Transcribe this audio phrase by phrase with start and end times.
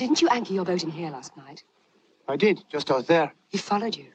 [0.00, 1.62] Didn't you anchor your boat in here last night?
[2.26, 3.34] I did, just out there.
[3.48, 4.06] He followed you.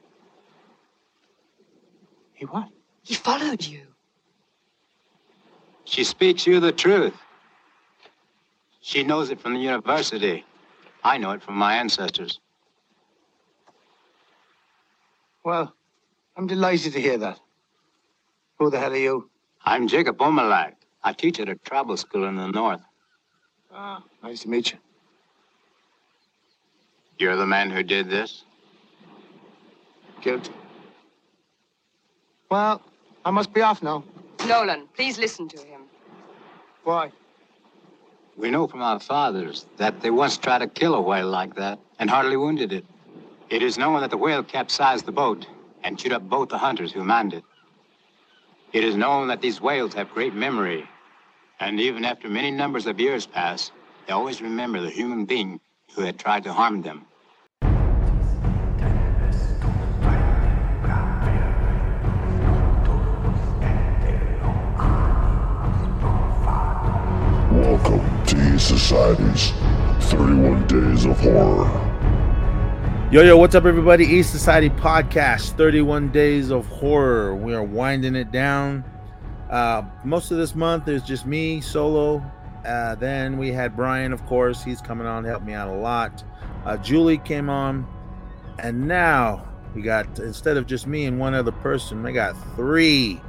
[2.32, 2.70] He what?
[3.04, 3.82] He followed you.
[5.84, 7.14] She speaks you the truth.
[8.80, 10.44] She knows it from the university.
[11.04, 12.40] I know it from my ancestors.
[15.44, 15.72] Well,
[16.36, 17.38] I'm delighted to hear that.
[18.58, 19.30] Who the hell are you?
[19.64, 20.72] I'm Jacob Umilak.
[21.04, 22.82] I teach at a travel school in the north.
[23.72, 24.78] Ah, nice to meet you.
[27.18, 28.44] You're the man who did this?
[30.20, 30.52] Guilty.
[32.50, 32.82] Well,
[33.24, 34.04] I must be off now.
[34.46, 35.82] Nolan, please listen to him.
[36.84, 37.10] Why?
[38.36, 41.78] We know from our fathers that they once tried to kill a whale like that
[41.98, 42.84] and hardly wounded it.
[43.48, 45.46] It is known that the whale capsized the boat
[45.82, 47.44] and chewed up both the hunters who manned it.
[48.72, 50.86] It is known that these whales have great memory,
[51.60, 53.70] and even after many numbers of years pass,
[54.06, 55.60] they always remember the human being
[55.96, 57.06] who had tried to harm them.
[67.50, 69.52] Welcome to E Society's
[70.10, 71.82] 31 Days of Horror.
[73.10, 74.04] Yo, yo, what's up, everybody?
[74.04, 77.34] East Society Podcast 31 Days of Horror.
[77.34, 78.84] We are winding it down.
[79.48, 82.22] Uh, most of this month is just me solo.
[82.66, 84.62] Uh, then we had Brian, of course.
[84.62, 86.24] He's coming on, helped me out a lot.
[86.64, 87.86] Uh, Julie came on.
[88.58, 93.20] And now we got, instead of just me and one other person, I got three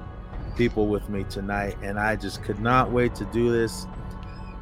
[0.56, 1.78] people with me tonight.
[1.84, 3.86] And I just could not wait to do this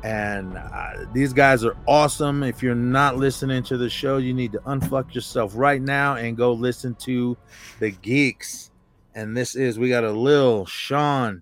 [0.05, 2.43] and uh, these guys are awesome.
[2.43, 6.37] If you're not listening to the show, you need to unfuck yourself right now and
[6.37, 7.35] go listen to
[7.79, 8.69] the Geekz.
[9.15, 11.41] And this is we got a Lil, Sean,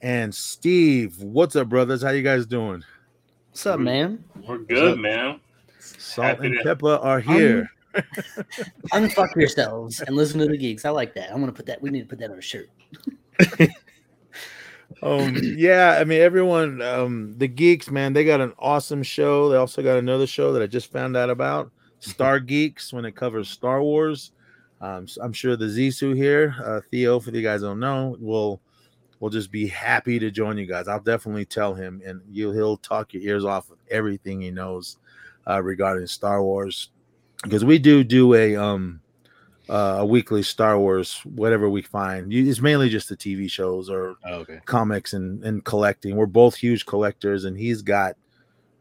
[0.00, 1.20] and Steve.
[1.22, 2.02] What's up, brothers?
[2.02, 2.82] How you guys doing?
[3.50, 4.24] What's up, man?
[4.46, 5.40] We're good, man.
[5.78, 7.70] Salt Happy and to- Pepper are here.
[8.92, 10.84] Unfuck yourselves and listen to the geekz.
[10.84, 11.32] I like that.
[11.32, 11.80] I'm gonna put that.
[11.82, 12.70] We need to put that on a shirt.
[15.02, 19.56] um yeah i mean everyone um the geekz man they got an awesome show they
[19.56, 21.70] also got another show that i just found out about
[22.00, 24.32] star geeks when it covers star wars
[24.80, 28.60] um so i'm sure the Zissou here uh theo for you guys don't know will
[29.20, 32.76] will just be happy to join you guys i'll definitely tell him and you he'll
[32.76, 34.98] talk your ears off of everything he knows
[35.48, 36.90] uh regarding star wars
[37.42, 39.00] because we do do a um
[39.70, 42.32] uh, a weekly Star Wars, whatever we find.
[42.32, 44.60] You- It's mainly just the TV shows or okay.
[44.64, 46.16] comics and, and collecting.
[46.16, 48.16] We're both huge collectors, and he's got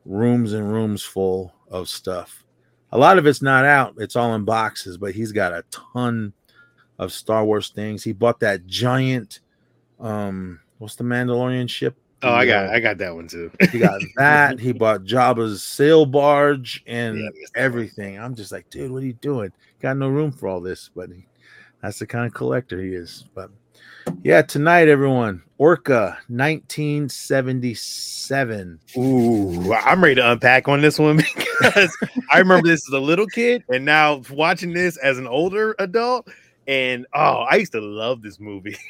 [0.06, 2.46] rooms and rooms full of stuff.
[2.94, 6.32] A lot of it's not out, it's all in boxes, but he's got a ton
[7.00, 8.02] of Star Wars things.
[8.02, 9.42] He bought that giant
[10.00, 11.96] um what's the Mandalorian ship?
[12.24, 13.52] Oh, I got The, I got that one too.
[13.60, 14.60] uh, he got that.
[14.60, 17.66] He bought Jabba's sail barge and Yeah, I missed that one.
[17.66, 18.20] everything.
[18.20, 19.52] I'm just like, dude, what are you doing?
[19.82, 21.26] Got no room for all this, but he,
[21.82, 23.26] that's the kind of collector he is.
[23.36, 23.52] But
[24.24, 28.80] yeah, tonight, everyone, Orca 1977.
[28.98, 31.96] Ooh, I'm ready to unpack on this one because
[32.32, 36.28] I remember this as a little kid, and now watching this as an older adult,
[36.68, 38.76] and oh, I used to love this movie.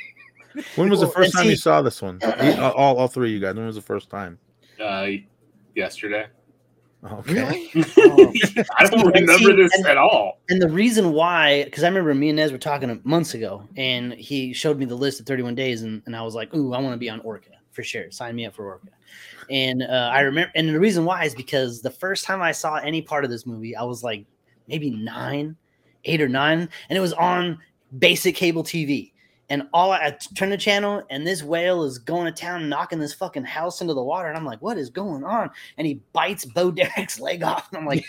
[0.75, 2.19] When was the first time you saw this one?
[2.23, 3.55] You- uh, all, all three of you guys.
[3.55, 4.37] When was the first time?
[4.81, 5.07] Uh,
[5.75, 6.27] yesterday.
[7.03, 7.69] Okay.
[7.99, 8.33] Oh.
[8.77, 10.39] I don't remember this and- at all.
[10.49, 14.13] And the reason why, because I remember me and Nez were talking months ago, and
[14.13, 16.79] he showed me the list of 31 days, and, and I was like, "Ooh, I
[16.79, 18.09] want to be on Orca for sure.
[18.11, 18.87] Sign me up for Orca."
[19.49, 22.75] And uh, I remember, and the reason why is because the first time I saw
[22.75, 24.25] any part of this movie, I was like
[24.67, 25.55] maybe nine,
[26.05, 27.59] eight or nine, and it was on
[27.99, 29.11] basic cable TV.
[29.49, 32.99] And all I, I turned the channel, and this whale is going to town, knocking
[32.99, 36.01] this fucking house into the water, and I'm like, "What is going on?" And he
[36.11, 38.05] bites Bo Derek's leg off, and I'm like,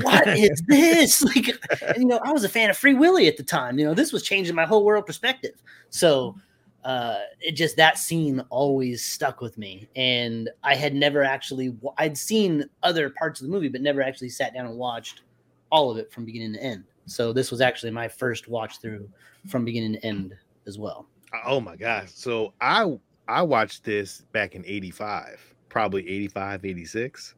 [0.00, 1.48] "What is this?" Like,
[1.82, 3.78] and, you know, I was a fan of Free Willy at the time.
[3.78, 5.62] You know, this was changing my whole world perspective.
[5.90, 6.36] So
[6.84, 12.16] uh it just that scene always stuck with me and i had never actually i'd
[12.16, 15.22] seen other parts of the movie but never actually sat down and watched
[15.70, 19.06] all of it from beginning to end so this was actually my first watch through
[19.46, 20.34] from beginning to end
[20.70, 21.06] as well
[21.44, 22.10] Oh my gosh!
[22.12, 27.34] So I I watched this back in '85, probably '85, '86.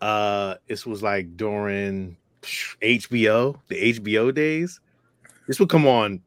[0.00, 4.80] Uh, this was like during HBO, the HBO days.
[5.46, 6.20] This would come on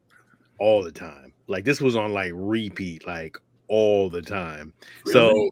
[0.58, 1.32] all the time.
[1.48, 3.36] Like this was on like repeat, like
[3.68, 4.72] all the time.
[5.06, 5.50] So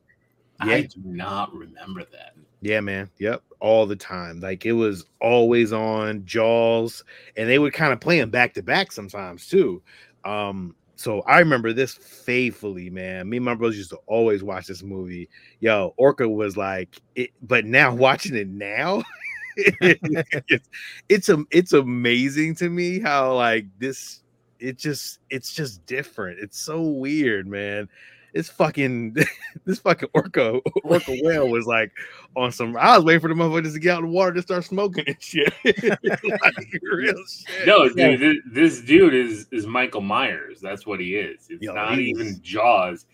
[0.63, 0.75] Really?
[0.75, 2.35] I do not remember that.
[2.61, 3.11] Yeah, man.
[3.19, 3.43] Yep.
[3.61, 4.41] All the time.
[4.41, 7.03] Like it was always on Jaws,
[7.37, 9.83] and they would kind of play them back to back sometimes too.
[10.25, 13.29] Um, so I remember this faithfully, man.
[13.29, 15.29] Me and my brothers used to always watch this movie.
[15.61, 19.03] Yo, Orca was like it, but now watching it now,
[19.57, 20.69] it's,
[21.09, 24.23] it's it's amazing to me how like this
[24.61, 26.39] it just it's just different.
[26.41, 27.89] It's so weird, man.
[28.35, 29.17] It's fucking
[29.65, 31.93] this fucking orca orca whale was like
[32.37, 32.77] on some.
[32.77, 35.05] I was waiting for the motherfuckers to get out of the water to start smoking
[35.07, 35.53] and shit.
[35.65, 37.67] like, real shit.
[37.67, 40.61] No, dude, this, this dude is is Michael Myers.
[40.61, 41.47] That's what he is.
[41.49, 43.07] It's Yo, not he's- even Jaws.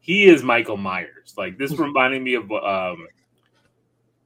[0.00, 1.34] He is Michael Myers.
[1.36, 3.08] Like this reminded me of um,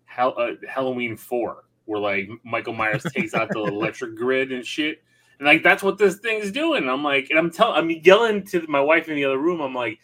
[0.05, 5.03] Hell, uh, Halloween Four, where like Michael Myers takes out the electric grid and shit,
[5.39, 6.89] and like that's what this thing's doing.
[6.91, 9.63] I'm like, and I'm telling, I'm yelling to my wife in the other room.
[9.63, 9.99] I'm like,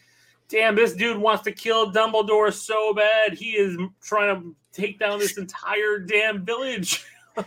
[0.49, 3.35] damn, this dude wants to kill Dumbledore so bad.
[3.35, 7.05] He is trying to take down this entire damn village.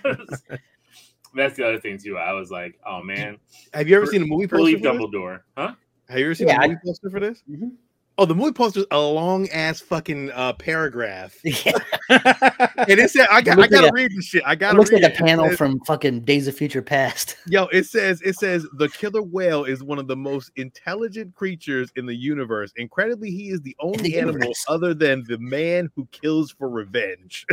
[1.33, 2.17] That's the other thing too.
[2.17, 3.37] I was like, oh man,
[3.73, 4.91] Have you ever seen a movie early poster?
[4.91, 5.01] For this?
[5.07, 5.73] Dumbledore, huh?
[6.09, 7.41] Have you ever seen Yeah, a I- movie poster for this?
[7.49, 7.71] Mhm.
[8.21, 11.71] Oh, the movie poster's a long ass fucking uh, paragraph, Yeah,
[12.07, 14.43] and it said, "I got, I looks like gotta read this shit.
[14.45, 16.83] I gotta looks read like a it." panel It says- from fucking Days of Future
[16.83, 17.35] Past.
[17.47, 21.91] Yo, it says it says the killer whale is one of the most intelligent creatures
[21.95, 22.71] in the universe.
[22.75, 27.47] Incredibly, he is the only the animal other than the man who kills for revenge.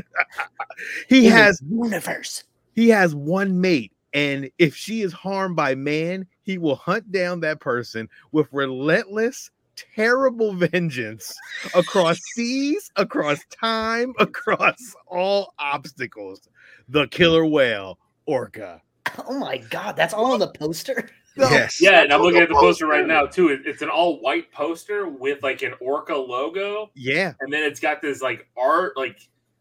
[1.09, 2.45] he In has universe.
[2.75, 7.41] he has one mate, and if she is harmed by man, he will hunt down
[7.41, 9.51] that person with relentless,
[9.95, 11.35] terrible vengeance
[11.75, 16.49] across seas, across time, across all obstacles.
[16.89, 18.83] The killer whale, Orca.
[19.27, 21.11] Oh my god, that's all on the poster.
[21.37, 21.81] Yes.
[21.81, 23.49] Yeah, and I'm looking at the poster right now too.
[23.65, 27.33] It's an all white poster with like an orca logo, Yeah.
[27.41, 29.19] and then it's got this like art, like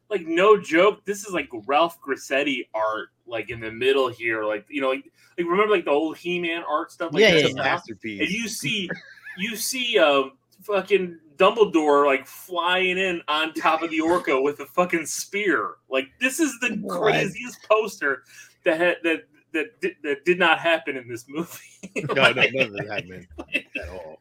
[0.09, 1.05] like no joke.
[1.05, 5.03] This is like Ralph Grassetti art, like in the middle here, like you know, like,
[5.37, 7.13] like remember like the old He-Man art stuff.
[7.13, 7.63] Like Yeah, this yeah, It's a now?
[7.63, 8.21] masterpiece.
[8.21, 8.89] And you see,
[9.37, 14.65] you see, um, fucking Dumbledore like flying in on top of the orca with a
[14.65, 15.75] fucking spear.
[15.89, 16.99] Like this is the What?
[17.01, 18.23] craziest poster
[18.65, 19.23] that had that.
[19.53, 21.57] That did, that did not happen in this movie.
[21.95, 23.25] no, no, Like- none of that, man.
[23.81, 24.19] At all.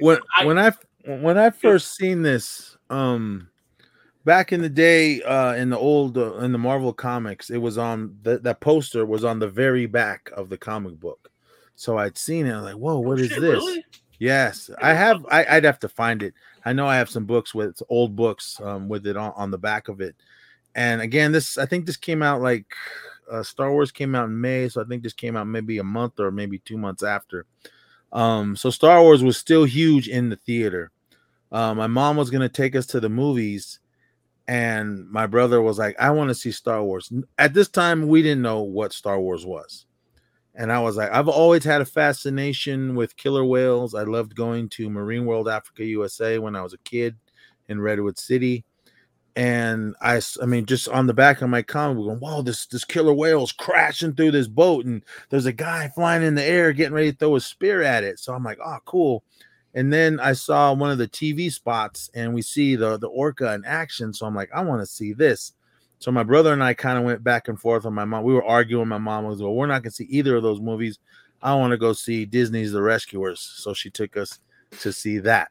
[0.00, 0.72] when I- when I
[1.04, 3.50] when I first seen this, um,
[4.24, 7.76] back in the day, uh, in the old uh, in the Marvel comics, it was
[7.76, 11.30] on that that poster was on the very back of the comic book.
[11.76, 12.52] So I'd seen it.
[12.54, 13.50] I'm like, whoa, what Oh, is shit, this?
[13.52, 13.84] really?
[14.18, 15.24] Yes, I have.
[15.30, 16.34] I, I'd have to find it.
[16.64, 19.58] I know I have some books with old books um, with it on, on the
[19.58, 20.16] back of it.
[20.74, 22.66] And again, this I think this came out like
[23.30, 25.84] uh, Star Wars came out in May, so I think this came out maybe a
[25.84, 27.46] month or maybe two months after.
[28.12, 30.90] Um, so Star Wars was still huge in the theater.
[31.52, 33.78] Uh, my mom was gonna take us to the movies,
[34.48, 38.22] and my brother was like, "I want to see Star Wars." At this time, we
[38.22, 39.86] didn't know what Star Wars was.
[40.58, 43.94] And I was like, I've always had a fascination with killer whales.
[43.94, 47.16] I loved going to Marine World Africa USA when I was a kid
[47.68, 48.64] in Redwood City.
[49.36, 52.66] And I, I mean, just on the back of my comic, we're going, whoa, this
[52.66, 56.72] this killer whale's crashing through this boat, and there's a guy flying in the air
[56.72, 58.18] getting ready to throw a spear at it.
[58.18, 59.22] So I'm like, oh, cool.
[59.74, 63.54] And then I saw one of the TV spots, and we see the the orca
[63.54, 64.12] in action.
[64.12, 65.52] So I'm like, I want to see this.
[65.98, 68.24] So my brother and I kind of went back and forth on my mom.
[68.24, 68.88] We were arguing.
[68.88, 70.98] My mom was, well, we're not gonna see either of those movies.
[71.42, 73.40] I want to go see Disney's The Rescuers.
[73.40, 74.40] So she took us
[74.80, 75.50] to see that.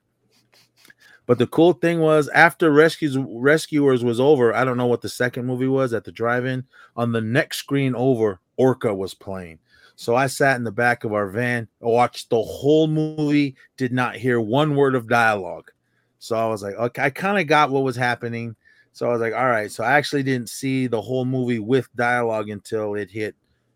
[1.25, 5.09] But the cool thing was after Rescues Rescuers was over, I don't know what the
[5.09, 6.65] second movie was at the drive-in.
[6.95, 9.59] On the next screen over, Orca was playing.
[9.95, 14.15] So I sat in the back of our van, watched the whole movie, did not
[14.15, 15.71] hear one word of dialogue.
[16.19, 18.55] So I was like, okay, I kind of got what was happening.
[18.97, 19.71] So I was like, all right.
[19.71, 23.35] So I actually didn't see the whole movie with dialogue until it hit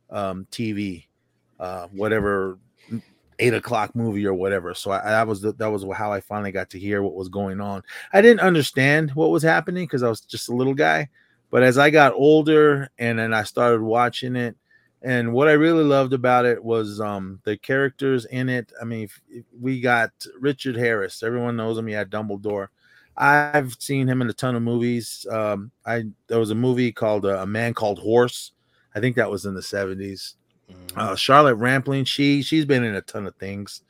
[0.09, 1.05] um, TV,
[1.59, 2.57] uh, whatever
[3.37, 4.73] eight o'clock movie or whatever.
[4.73, 7.29] So I, that was the, that was how I finally got to hear what was
[7.29, 7.83] going on.
[8.11, 11.07] I didn't understand what was happening because I was just a little guy.
[11.51, 14.55] But as I got older and then I started watching it,
[15.03, 18.73] and what I really loved about it was um, the characters in it.
[18.81, 19.07] I mean,
[19.59, 20.09] we got
[20.39, 21.21] Richard Harris.
[21.21, 21.85] Everyone knows him.
[21.85, 22.69] He had Dumbledore.
[23.21, 25.25] I've seen him in a ton of movies.
[25.29, 28.51] Um, I there was a movie called uh, A Man Called Horse.
[28.95, 30.35] I think that was in the seventies.
[30.69, 30.99] Mm-hmm.
[30.99, 33.83] Uh, Charlotte Rampling, she she's been in a ton of things.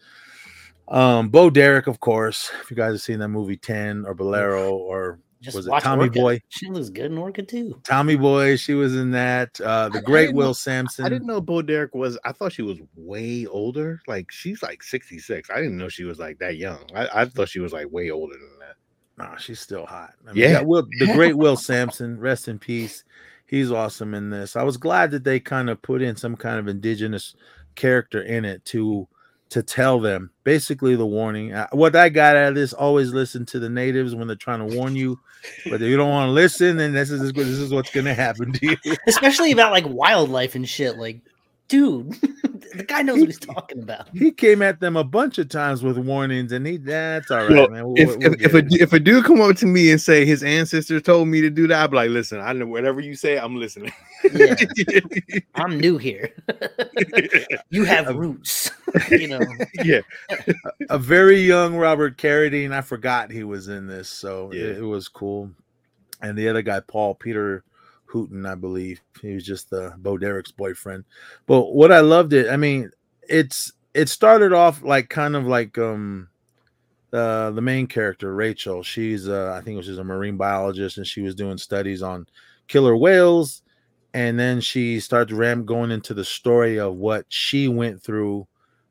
[0.88, 2.52] Um, Bo Derek, of course.
[2.62, 6.04] If you guys have seen that movie Ten or Bolero or Just was it Tommy
[6.08, 6.20] Orca.
[6.20, 6.42] Boy?
[6.50, 7.80] She looks good in Orca too.
[7.86, 9.62] Tommy Boy, she was in that.
[9.62, 11.06] Uh, the I- I great didn't Will know- Sampson.
[11.06, 12.18] I didn't know Bo Derek was.
[12.26, 14.02] I thought she was way older.
[14.08, 15.50] Like she's like sixty six.
[15.50, 16.84] I didn't know she was like that young.
[16.94, 18.76] I, I thought she was like way older than that.
[19.22, 20.14] No, she's still hot.
[20.28, 20.54] I Yeah.
[20.54, 23.04] that Will, the great Will Sampson, rest in peace.
[23.46, 24.56] He's awesome in this.
[24.56, 27.36] I was glad that they kind of put in some kind of indigenous
[27.76, 29.08] character in it to
[29.50, 31.52] to tell them basically the warning.
[31.54, 34.66] Uh, What I got out of this: always listen to the natives when they're trying
[34.68, 35.20] to warn you,
[35.66, 38.14] but if you don't want to listen, then this is this is what's going to
[38.14, 38.96] happen to you.
[39.08, 40.98] especially about like wildlife and shit.
[40.98, 41.20] Like,
[41.72, 42.12] dude,
[42.76, 44.10] the guy knows what he's talking about.
[44.14, 47.50] He came at them a bunch of times with warnings, and he that's all right,
[47.52, 47.86] Yo, man.
[47.86, 50.26] We'll- if we'll if, if a if a dude come up to me and say
[50.26, 53.16] his ancestors told me to do that, I'd be like, listen, I know whatever you
[53.16, 53.92] say, I'm listening.
[54.34, 54.56] Yeah,
[55.56, 56.32] I'm new here.
[57.70, 58.70] you have roots,
[59.10, 59.40] you know.
[59.84, 60.02] yeah,
[60.90, 62.74] a very young Robert Carradine.
[62.74, 64.64] I forgot he was in this, so Yeah.
[64.64, 65.52] it, it was cool.
[66.22, 67.64] And the other guy, Paul Peter
[68.12, 71.06] Hooten, I believe, he was just the Bo Derek's boyfriend.
[71.48, 72.92] But what I loved it, I mean,
[73.28, 76.30] it's it started off like kind of like um
[77.14, 78.84] uh, the main character Rachel.
[78.84, 82.28] She's uh, I think just a marine biologist, and she was doing studies on
[82.68, 83.62] killer whales.
[84.14, 88.46] And then she starts ram going into the story of what she went through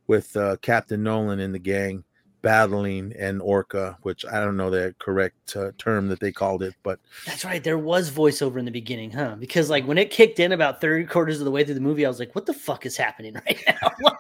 [0.07, 2.05] with uh, Captain Nolan and the gang
[2.43, 6.75] battling an orca, which I don't know the correct uh, term that they called it,
[6.83, 7.63] but That's right.
[7.63, 9.37] There was voiceover in the beginning, huh?
[9.39, 12.05] Because like when it kicked in about three quarters of the way through the movie,
[12.05, 13.91] I was like, "What the fuck is happening right now?"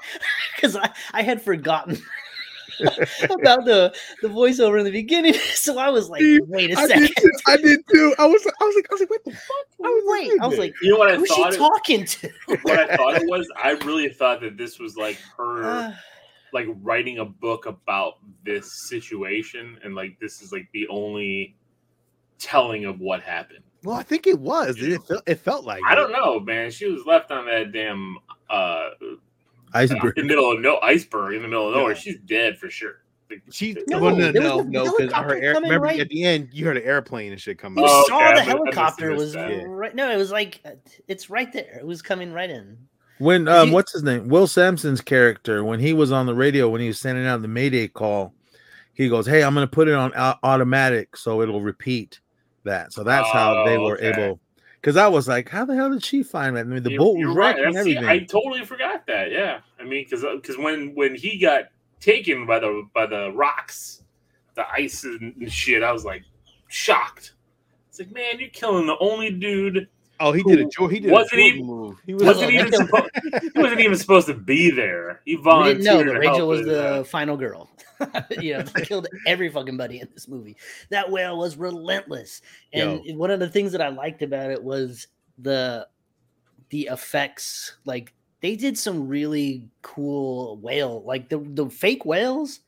[0.56, 1.96] Because I, I had forgotten
[3.30, 7.02] about the the voiceover in the beginning, so I was like, "Wait a I second.
[7.06, 7.30] did, too.
[7.46, 8.14] I did too.
[8.18, 9.66] I was, I was like, I was like, what the fuck?
[9.84, 11.40] I was like, I was like, You know what I who's she?
[11.42, 12.30] It, talking to?
[12.62, 13.50] what I thought it was?
[13.62, 15.92] I really thought that this was like her, Uh,
[16.52, 18.14] like writing a book about
[18.44, 21.56] this situation, and like this is like the only
[22.38, 23.62] telling of what happened.
[23.84, 24.76] well, I think it was.
[24.82, 25.96] It felt, it felt like I it.
[25.96, 26.70] don't know, man.
[26.70, 28.16] She was left on that damn
[28.48, 28.90] uh
[29.74, 30.16] iceberg.
[30.18, 31.92] in the middle of no iceberg in the middle of nowhere.
[31.92, 31.98] Yeah.
[31.98, 33.02] She's dead for sure.
[33.52, 36.24] She No, well, no, no, a no, because helicopter her air, remember right- at the
[36.24, 37.88] end you heard an airplane and shit come you out.
[37.90, 39.34] Oh, saw okay, the must- I must have helicopter was.
[39.36, 39.62] Yeah.
[39.66, 39.94] right.
[39.94, 40.60] No, it was like
[41.06, 41.78] it's right there.
[41.78, 42.76] It was coming right in.
[43.20, 44.28] When um, you- what's his name?
[44.28, 47.48] Will Sampson's character, when he was on the radio, when he was sending out the
[47.48, 48.34] Mayday call,
[48.94, 52.20] he goes, "Hey, I'm going to put it on au- automatic, so it'll repeat
[52.64, 54.08] that." So that's how they Oh, were okay.
[54.24, 54.40] able.
[54.80, 57.04] Because I was like, "How the hell did she find that?" I mean, the You're-
[57.04, 57.58] boat was right.
[57.58, 58.04] and everything.
[58.04, 59.30] I totally forgot that.
[59.30, 61.64] Yeah, I mean, because because when when he got
[62.00, 64.02] taken by the by the rocks,
[64.54, 66.22] the ice and shit, I was like
[66.68, 67.34] shocked.
[67.90, 69.88] It's like, man, you're killing the only dude
[70.22, 71.98] Oh, he did a Jor- he did Wasn't a he- move.
[72.06, 75.22] He was wasn't Well, even that- supposed he wasn't even supposed to be there.
[75.24, 75.78] He We volunteered.
[75.78, 77.06] didn't know to that help Rachel was the that.
[77.06, 77.70] final girl.
[78.40, 80.56] you know, killed every fucking buddy in this movie.
[80.90, 82.40] That whale was relentless.
[82.72, 85.06] And one of the things that I liked about it was
[85.38, 85.86] the
[86.70, 87.76] the effects.
[87.84, 92.60] Like they did some really cool whale, like the the fake whales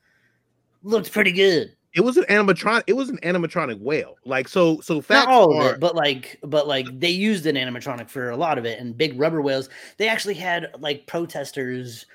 [0.82, 1.76] looked pretty good.
[1.94, 2.84] It was an animatronic.
[2.86, 4.16] It was an animatronic whale.
[4.24, 7.46] Like so, so Not facts all of are- it, but like, but like they used
[7.46, 8.78] an animatronic for a lot of it.
[8.80, 9.68] And big rubber whales,
[9.98, 12.06] they actually had like protesters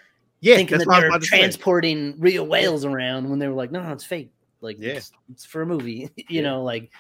[0.42, 1.40] yeah, thinking that they was were about to say.
[1.40, 4.32] transporting real whales around when they were like, no, no, it's fake.
[4.62, 4.94] Like, Yeah.
[4.94, 6.42] it's, it's for a movie, you Yeah.
[6.42, 6.92] know, like.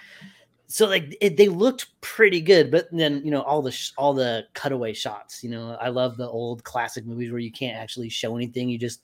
[0.70, 4.14] So like it, they looked pretty good, but then you know all the sh- all
[4.14, 5.42] the cutaway shots.
[5.42, 8.78] You know, I love the old classic movies where you can't actually show anything; you
[8.78, 9.00] just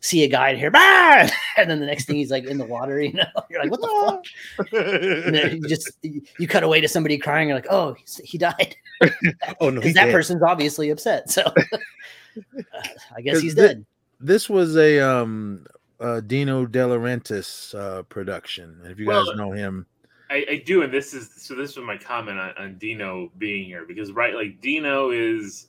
[0.00, 1.28] see a guy in here, bah!
[1.56, 3.00] and then the next thing he's like in the water.
[3.00, 4.22] You know, you're like, what the
[4.58, 4.72] fuck?
[4.72, 5.90] And then you just
[6.38, 7.48] you cut away to somebody crying.
[7.48, 8.76] You're like, oh, he died.
[9.60, 10.12] oh no, Because that dead.
[10.12, 11.30] person's obviously upset.
[11.30, 12.80] So uh,
[13.16, 13.86] I guess he's thi- dead.
[14.20, 15.66] this was a um
[16.00, 18.78] uh Dino De Laurentiis uh production.
[18.82, 19.86] And if you Well, guys know him,
[20.30, 21.54] I, I do, and this is so.
[21.54, 25.68] This was my comment on, on Dino being here because right, like Dino is,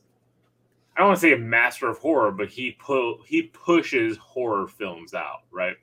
[0.98, 4.68] I don't want to say a master of horror, but he pu- he pushes horror
[4.68, 5.75] films out, right?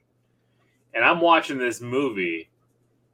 [0.92, 2.48] And I'm watching this movie,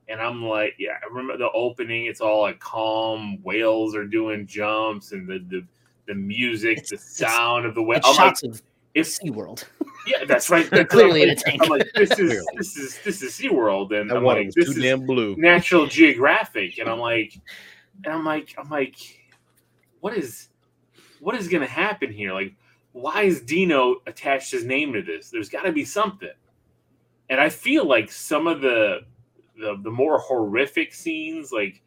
[0.09, 2.07] and I'm like, yeah, I remember the opening.
[2.07, 3.43] It's all like calm.
[3.43, 5.67] Whales are doing jumps, and the the,
[6.07, 7.99] the music, It's- the sound of the whale.
[7.99, 8.63] It's I'm like, shots of
[8.95, 9.65] if SeaWorld.
[10.07, 10.69] yeah, that's right.
[10.71, 11.45] That's Clearly what in I'm a like.
[11.45, 11.63] tank.
[11.63, 12.47] I'm like, this is Clearly.
[12.57, 15.37] this is this is SeaWorld, and That I'm like, this too is damn blue.
[15.37, 17.39] National Geographic, and I'm like,
[18.05, 18.97] and I'm like, I'm like,
[20.01, 20.49] what is,
[21.21, 22.33] what is going to happen here?
[22.33, 22.55] Like,
[22.93, 25.31] why is Dino attached his name to this?
[25.31, 26.29] There's got to be something,
[27.29, 29.01] and I feel like some of the,
[29.59, 31.83] the the more horrific scenes, like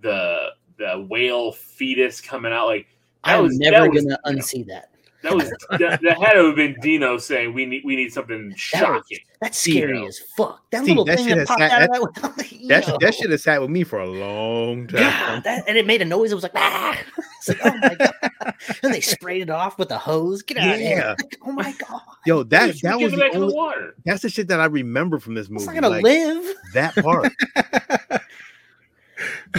[0.00, 2.86] the the whale fetus coming out, like
[3.24, 4.89] I'm was- never was- gonna unsee that.
[5.22, 8.52] That was that, that had to have been Dino saying we need we need something
[8.56, 9.18] shocking.
[9.40, 10.06] That's scary though.
[10.06, 10.62] as fuck.
[10.70, 12.36] That See, little that thing that popped sat- out that- of that.
[12.68, 12.98] That Yo.
[13.00, 15.00] that shit has sat with me for a long time.
[15.00, 16.32] God, that, and it made a noise.
[16.32, 16.98] It was like, ah!
[17.38, 18.54] It's like, oh my god!
[18.82, 20.42] and they sprayed it off with a hose.
[20.42, 21.14] Get out of here!
[21.18, 22.00] Like, oh my god!
[22.26, 23.94] Yo, that Just that was it the only, the water.
[24.04, 25.64] that's the shit that I remember from this movie.
[25.64, 26.54] It's not gonna like, live.
[26.74, 27.32] That part.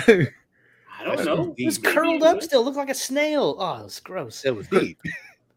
[0.07, 1.47] I don't That's know.
[1.47, 1.55] deep.
[1.59, 2.63] It was curled up still.
[2.63, 3.55] Looked like a snail.
[3.57, 4.45] Oh, it was gross.
[4.45, 4.99] It was deep.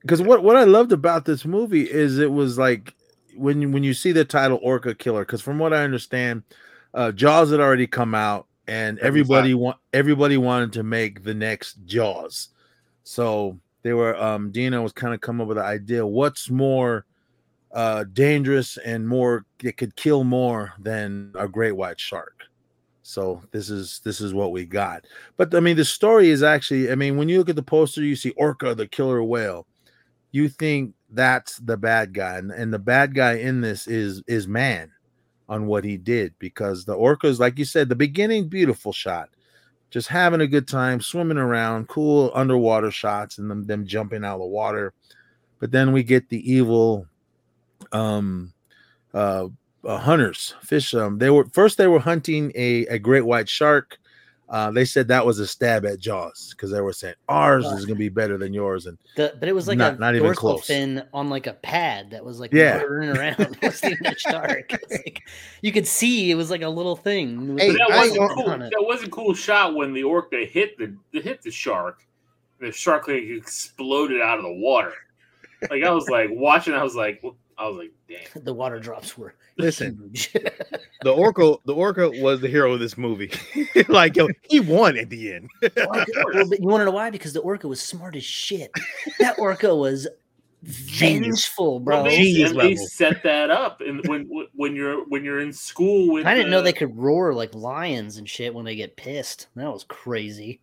[0.05, 2.95] Because what what I loved about this movie is it was like
[3.37, 6.43] when you- when you see the title Orca Killer, because from what I understand,
[6.93, 11.85] uh, Jaws had already come out, and everybody want everybody wanted to make the next
[11.87, 12.51] Jaws,
[13.03, 17.07] so they were um Dina was kind of come up with the idea what's more
[17.73, 22.45] uh dangerous and more it could kill more than a great white shark.
[23.03, 25.07] So this is this is what we got.
[25.37, 28.03] But i mean the story is actually i mean when you look at the poster
[28.03, 29.67] you see orca the killer whale
[30.35, 34.49] you think that's the bad guy and, and the bad guy in this is is
[34.49, 34.91] man
[35.49, 39.29] on what he did because the orcas like you said the beginning beautiful shot
[39.95, 44.35] just having a good time swimming around cool underwater shots and them, them jumping out
[44.35, 44.93] of the water.
[45.61, 47.07] But then we get the evil
[47.93, 48.53] um
[49.13, 49.47] uh,
[49.85, 53.99] uh hunters fish um they were first they were hunting a, a great white shark
[54.55, 57.85] uh they said that was a stab at jaws because they were saying ours is
[57.85, 60.27] gonna be better than yours and The, but it was like Not- a not even
[60.29, 60.67] dorsal close.
[60.67, 62.79] fin on like a pad that was like Yeah.
[62.79, 63.41] turning around.
[63.61, 64.39] It wasn't even a
[64.91, 65.23] like,
[65.61, 67.59] you could see it was like a little thing.
[67.59, 68.47] Hey, that wasn't cool.
[68.59, 72.05] That was a cool shot when the orca hit the hit the shark.
[72.61, 74.93] The shark like exploded out of the water.
[75.69, 76.75] Like I was like watching.
[76.75, 77.21] I was like,
[77.59, 78.45] I was like, damn.
[78.45, 80.13] The water drops were Listen,
[81.03, 83.31] the orca, the orca was the hero of this movie.
[83.89, 85.49] like yo, he won at the end.
[85.77, 86.05] Well,
[86.49, 87.11] but you want to know why?
[87.11, 88.73] Because the orca was smart as shit.
[89.21, 90.09] That orca was
[90.65, 91.47] Genius.
[91.47, 92.05] vengeful, Well, bro.
[92.05, 96.13] they, Genius and they set that up, and when when you're when you're in school
[96.13, 99.47] with, I didn't know they could roar like lions and shit when they get pissed.
[99.55, 100.61] That was crazy.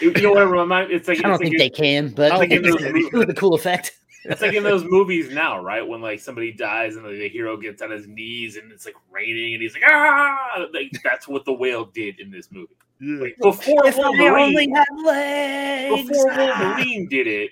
[0.00, 0.42] You know what?
[0.42, 3.12] it Remind, it's like I don't it's think like they can, but I think it
[3.12, 3.98] was a cool effect.
[4.24, 5.86] It's like in those movies now, right?
[5.86, 8.94] When like somebody dies and like, the hero gets on his knees and it's like
[9.10, 12.74] raining and he's like ah, like that's what the whale did in this movie.
[13.00, 16.08] Like, before If I only Wolverine, had legs.
[16.08, 16.26] before.
[16.36, 17.50] Wolverine did it,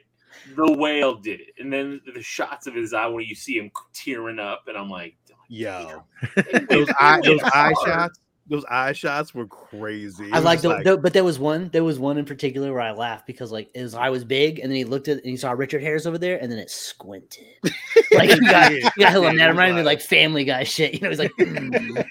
[0.57, 3.71] the whale did it, and then the shots of his eye when you see him
[3.95, 5.17] tearing up, and I'm like,
[5.49, 6.03] Yo,
[6.69, 10.25] those eye, those eye shots, those eye shots were crazy.
[10.29, 12.25] It I was like just the, the- but there was one, there was one in
[12.25, 15.19] particular where I laughed because like his eye was big, and then he looked at
[15.19, 17.45] and he saw Richard Harris over there, and then it squinted.
[18.13, 19.43] Like you got, you got hella Yeah, mad.
[19.43, 20.95] it It reminded me like Family Guy shit.
[20.95, 22.05] You know, he's like, "Mm."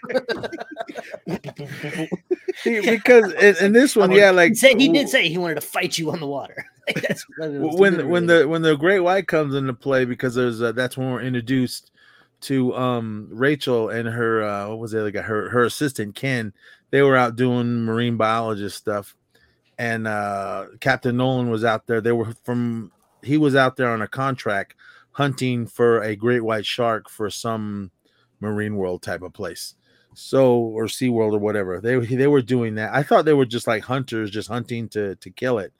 [2.58, 5.56] See, because in, in this one yeah like he said he did say he wanted
[5.56, 6.66] to fight you on the water.
[6.88, 8.28] Like, that's when literally when it.
[8.28, 11.92] the when the great white comes into play because there's uh, that's when we're introduced
[12.40, 16.54] to um Rachel and her uh what was it like her her assistant Ken
[16.92, 19.16] they were out doing marine biologist stuff.
[19.78, 22.02] And uh Captain Nolan was out there.
[22.02, 22.92] They were from
[23.24, 24.76] he was out there on a contract
[25.12, 27.92] hunting for a great white shark for some
[28.40, 29.76] marine world type of place.
[30.14, 31.80] So or Sea World or whatever.
[31.80, 32.94] They they were doing that.
[32.94, 35.74] I thought they were just like hunters just hunting to to kill it.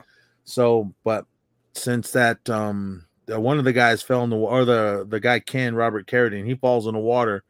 [0.44, 1.26] So but
[1.74, 5.40] since that um uh, one of the guys fell in the or the the guy
[5.40, 7.44] Ken Robert Carradine he falls in the water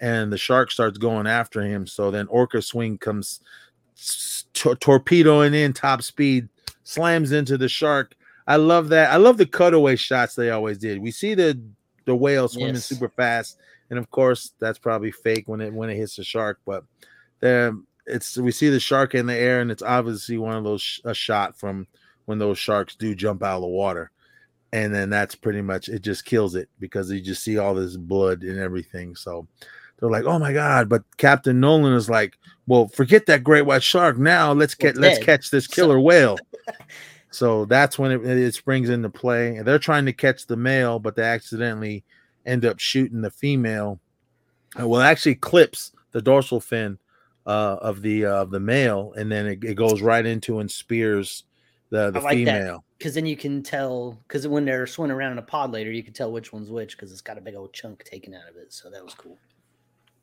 [0.00, 1.86] and the shark starts going after him.
[1.86, 3.40] So then Orca Swing comes
[4.52, 6.48] torpedoing in top speed
[6.82, 8.14] slams into the shark.
[8.46, 9.10] I love that.
[9.10, 11.00] I love the cutaway shots they always did.
[11.00, 11.58] We see the
[12.04, 12.84] the whale swimming Yes.
[12.84, 13.58] super fast.
[13.90, 16.84] And of course that's probably fake when it when it hits the shark but
[17.40, 20.82] the it's we see the shark in the air and it's obviously one of those
[20.82, 21.86] sh- a shot from
[22.26, 24.10] when those sharks do jump out of the water
[24.74, 27.96] and then that's pretty much it just kills it because you just see all this
[27.96, 29.14] blood and everything.
[29.14, 29.46] So
[29.98, 33.84] they're like oh my god but captain nolan is like well forget that great white
[33.84, 34.52] shark now.
[34.52, 36.36] Let's get let's catch this killer whale.
[37.30, 41.00] So that's when it, it springs into play and they're trying to catch the male
[41.00, 42.04] but they accidentally
[42.46, 43.98] end up shooting the female.
[44.80, 46.96] Uh, well actually clips the dorsal fin
[47.44, 50.70] uh, of the uh, of the male and then it, it goes right into and
[50.70, 51.42] spears
[51.90, 55.38] the the like female because then you can tell because when they're swimming around in
[55.38, 57.72] a pod later, you can tell which one's which because it's got a big old
[57.72, 58.72] chunk taken out of it.
[58.72, 59.38] So that was cool.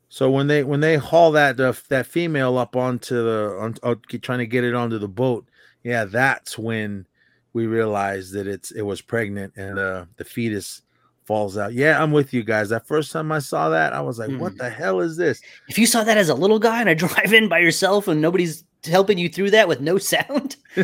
[0.08, 4.00] So when they when they haul that uh, that female up onto the on, on,
[4.20, 5.48] trying to get it onto the boat,
[5.84, 7.06] yeah, that's when
[7.54, 10.82] we realized that it's it was pregnant and uh, the fetus
[11.24, 11.72] falls out.
[11.72, 12.68] Yeah, I'm with you guys.
[12.70, 14.58] That first time I saw that, I was like, "What Hmm.
[14.58, 17.32] the hell is this?" If you saw that as a little guy and I drive
[17.32, 20.56] in by yourself and nobody's helping you through that with no sound,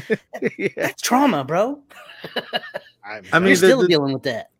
[0.59, 0.69] yeah.
[0.77, 1.81] that's trauma, bro.
[3.05, 4.51] I, I mean, You're the- still the- dealing with that.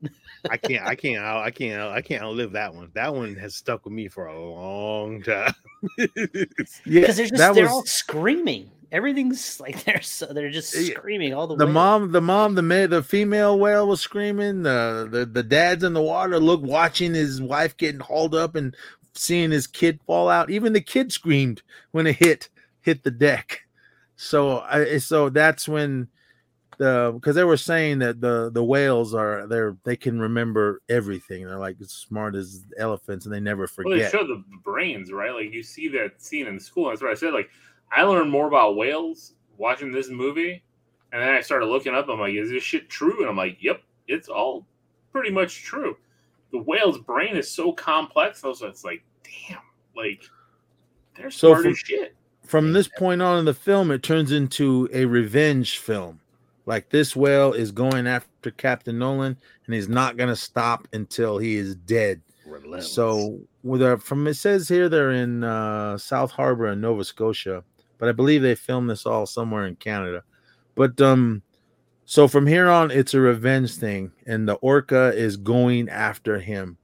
[0.49, 2.91] I can't, I can't, out- I can't, I can't outlive that one.
[2.95, 5.53] That one has stuck with me for a long time.
[5.99, 6.07] Yeah,
[6.85, 8.71] Because they're just they're was all screaming.
[8.91, 11.69] Everything's like they're so they're just screaming all the, the way.
[11.69, 14.63] The mom, the mom, the ma- the female whale was screaming.
[14.63, 18.75] The, the the dad's in the water, look, watching his wife getting hauled up and
[19.15, 20.51] seeing his kid fall out.
[20.51, 22.49] Even the kid screamed when it hit
[22.89, 23.61] hit the deck.
[24.17, 26.09] So I eh, so that's when
[26.79, 31.47] the because they were saying that the the whales are they're they can remember everything.
[31.47, 33.91] They're like as smart as elephants and they never forget.
[33.91, 35.33] Well, they show the brains, right?
[35.33, 36.89] Like you see that scene in school.
[36.89, 37.35] That's what I said.
[37.35, 37.51] Like
[37.93, 40.65] I learned more about whales watching this movie,
[41.13, 42.09] and then I started looking up.
[42.09, 43.21] I'm like, is this shit true?
[43.21, 44.67] And I'm like, yep, it's all
[45.13, 45.97] pretty much true.
[46.53, 48.43] The whale's brain is so complex.
[48.43, 49.61] Also, it's like, damn,
[49.95, 50.23] like
[51.15, 52.17] they're So smart as shit.
[52.49, 56.19] From this point on in the film, it turns into a revenge film.
[56.65, 61.57] Like this whale is going after Captain Nolan, and he's not gonna stop until he
[61.57, 62.23] is dead.
[62.47, 62.91] Relentless.
[62.91, 63.39] So
[64.01, 67.65] from it says here they're in uh, South Harbor in Nova Scotia,
[67.99, 70.23] but I believe they filmed this all somewhere in Canada.
[70.75, 71.43] But um,
[72.07, 76.79] so from here on, it's a revenge thing, and the orca is going after him.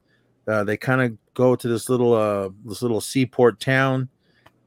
[0.47, 4.11] Uh, they kind of go to this little uh this little seaport town,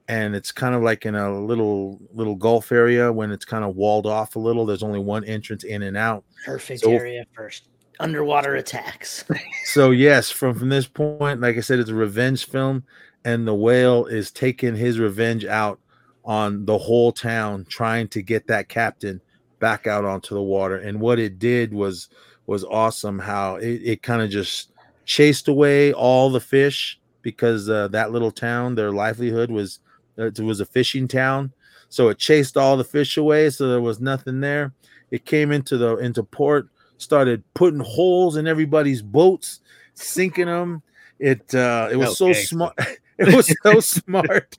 [0.08, 3.76] and it's kind of like in a little little gulf area when it's kind of
[3.76, 4.65] walled off a little.
[4.65, 6.24] There's only one entrance in and out.
[6.46, 7.52] Perfect So- area for
[8.00, 9.26] underwater attacks.
[9.65, 12.84] So yes, from from this point, like I said, it's a revenge film,
[13.26, 15.80] and the whale is taking his revenge out
[16.24, 19.20] on the whole town, trying to get that captain
[19.60, 20.78] back out onto the water.
[20.78, 22.08] And what it did was
[22.46, 23.20] was awesome.
[23.20, 24.72] How it, it kind of just
[25.06, 29.80] chased away all the fish because uh, that little town, their livelihood was
[30.17, 31.53] it was a fishing town.
[31.89, 34.73] So it chased all the fish away, so there was nothing there.
[35.12, 39.62] It came into the into port, started putting holes in everybody's boats,
[39.93, 40.84] sinking them.
[41.19, 42.77] It uh, it was was so smart.
[43.19, 44.56] It was so smart.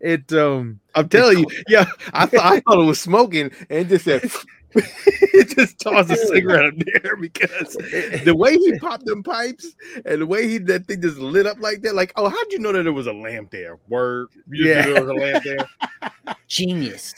[0.00, 3.88] It um I'm telling you, yeah, I thought I thought it was smoking and it
[3.88, 4.32] just said it
[5.56, 7.74] just tossed a cigarette up there because
[8.24, 9.74] the way he popped them pipes
[10.04, 12.58] and the way he that thing just lit up like that, like, oh, how'd you
[12.58, 13.78] know that there was a lamp there?
[13.88, 14.86] Word, you Yeah.
[14.86, 16.36] there was a lamp there.
[16.48, 17.14] Genius.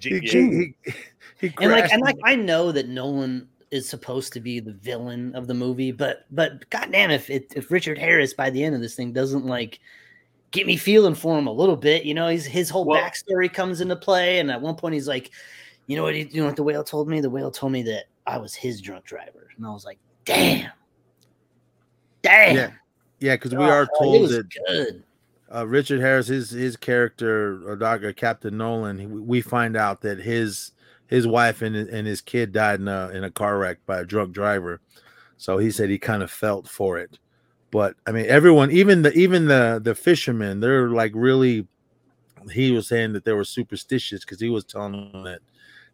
[0.00, 0.94] he, Gee, he, he,
[1.40, 5.34] he And like and like I know that Nolan is supposed to be the villain
[5.34, 8.80] of the movie, but but goddamn if it, if Richard Harris by the end of
[8.80, 9.80] this thing doesn't like
[10.52, 13.52] get me feeling for him a little bit, you know, he's his whole Well- backstory
[13.52, 15.32] comes into play, and at one point he's like,
[15.86, 17.20] you know what, he, you know what the whale told me?
[17.20, 20.70] The whale told me that I was his drunk driver, and I was like, damn,
[22.22, 22.70] damn, Yeah,
[23.20, 25.02] yeah, because we Oh, are it told was that good.
[25.54, 30.18] uh, Richard Harris, his his character, uh, Doctor Captain Nolan, he- we find out that
[30.18, 30.72] his
[31.06, 34.00] his wife and his- and his kid died in a in a car wreck by
[34.00, 34.80] a drunk driver.
[35.36, 37.18] So he said he kind of felt for it.
[37.70, 41.68] But I mean, everyone, even the even the the fishermen, they're like really.
[42.52, 45.40] He was saying that they were superstitious because he was telling them that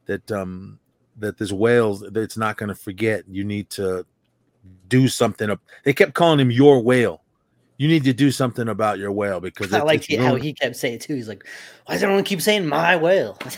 [0.06, 0.78] that um
[1.18, 3.24] that this whales that it's not going to forget.
[3.28, 4.04] You need to
[4.88, 5.50] do something.
[5.50, 5.60] up.
[5.84, 7.22] They kept calling him your whale.
[7.76, 10.76] You need to do something about your whale because I liked it's how he kept
[10.76, 11.14] saying it too.
[11.14, 11.46] He's like,
[11.86, 13.38] why does everyone keep saying my whale?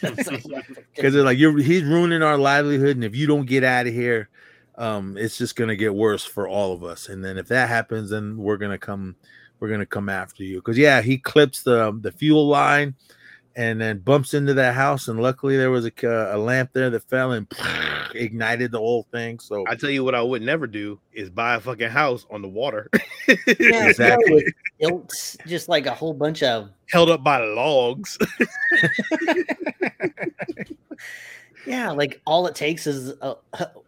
[0.00, 0.34] because
[0.96, 4.28] they're like you're he's ruining our livelihood and if you don't get out of here
[4.76, 8.10] um it's just gonna get worse for all of us and then if that happens
[8.10, 9.16] then we're gonna come
[9.58, 12.94] we're gonna come after you because yeah he clips the the fuel line
[13.58, 17.02] and then bumps into that house and luckily there was a, a lamp there that
[17.10, 17.50] fell and
[18.14, 21.56] ignited the whole thing so I tell you what I would never do is buy
[21.56, 22.88] a fucking house on the water.
[23.60, 24.32] Yeah, Exactly.
[24.34, 24.44] with
[24.80, 28.16] stilts, just like a whole bunch of Held up by logs.
[31.66, 33.34] yeah, like all it takes is a,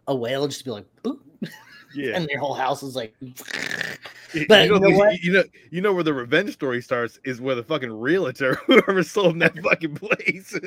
[0.07, 1.17] a whale just to be like boop,
[1.95, 2.15] Yeah.
[2.15, 3.33] and their whole house is like You-
[4.47, 5.19] But you know, you know what?
[5.21, 9.03] you know, you know where the revenge story starts is where the fucking realtor, whoever
[9.03, 10.57] sold that fucking place.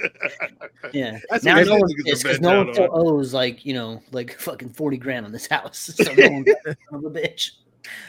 [0.93, 1.19] yeah.
[1.31, 2.91] That's now no one because no one still on.
[2.93, 5.93] owes like you know like fucking forty grand on this house.
[5.95, 7.53] So no one's like, son of a bitch.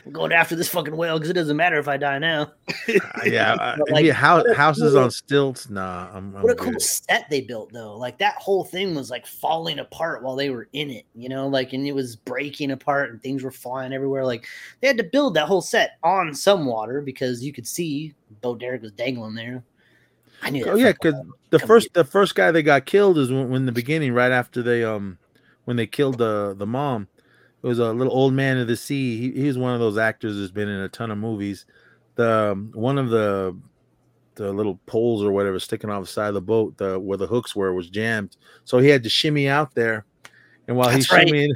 [0.06, 2.52] I'm going after this fucking whale because it doesn't matter if I die now.
[2.88, 6.72] Uh, yeah like, mean, how, houses cool- on stilts nah i'm, I'm What a good.
[6.72, 7.98] cool set they built though.
[7.98, 11.48] Like that whole thing was like falling apart while they were in it, you know,
[11.48, 14.26] like and it was breaking apart and things were flying everywhere.
[14.26, 14.48] Like
[14.82, 18.56] they had to build that whole set on some water because you could see Bo
[18.56, 19.64] Derek was dangling there.
[20.42, 20.74] I knew that.
[20.74, 21.16] Oh yeah, because
[21.50, 24.62] the first the first guy that got killed is when, when the beginning, right after
[24.62, 25.18] they um
[25.66, 27.08] when they killed the the mom.
[27.66, 29.18] It was a little old man of the sea.
[29.18, 31.66] He, he was one of those actors that's been in a ton of movies.
[32.14, 33.58] The um, one of the
[34.36, 37.26] the little poles or whatever sticking off the side of the boat, the where the
[37.26, 38.38] hooks were, was jammed.
[38.66, 40.06] So he had to shimmy out there.
[40.68, 41.26] And while he's right.
[41.26, 41.54] shimmying,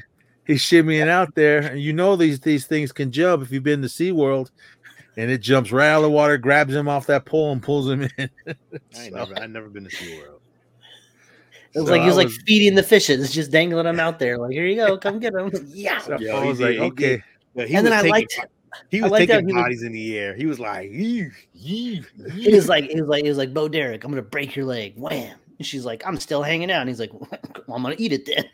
[0.47, 3.83] he's shimmying out there, and you know these these things can jump if you've been
[3.83, 4.49] to SeaWorld.
[5.15, 7.87] And it jumps right out of the water, grabs him off that pole, and pulls
[7.87, 8.29] him in.
[8.47, 8.55] I
[8.97, 10.38] ain't never, I never been to SeaWorld.
[11.75, 14.19] It was So like he was I like feeding the fishes, just dangling them out
[14.19, 14.38] there.
[14.38, 15.51] Like, here you go, come get them.
[15.67, 15.99] Yeah.
[15.99, 17.08] So Yeah, I he was did, like, he okay.
[17.17, 17.23] did.
[17.55, 18.39] But he And then was I taking liked-
[18.89, 20.36] he was liked taking he was- bodies in the air.
[20.36, 23.53] He was like, "Yee, yee, It yee." was like it was like it was like
[23.53, 24.93] Bo Derek, I'm gonna break your leg.
[24.97, 25.36] Wham.
[25.58, 26.79] And she's like, I'm still hanging out.
[26.82, 27.27] And he's like, well,
[27.75, 28.45] I'm gonna eat it then,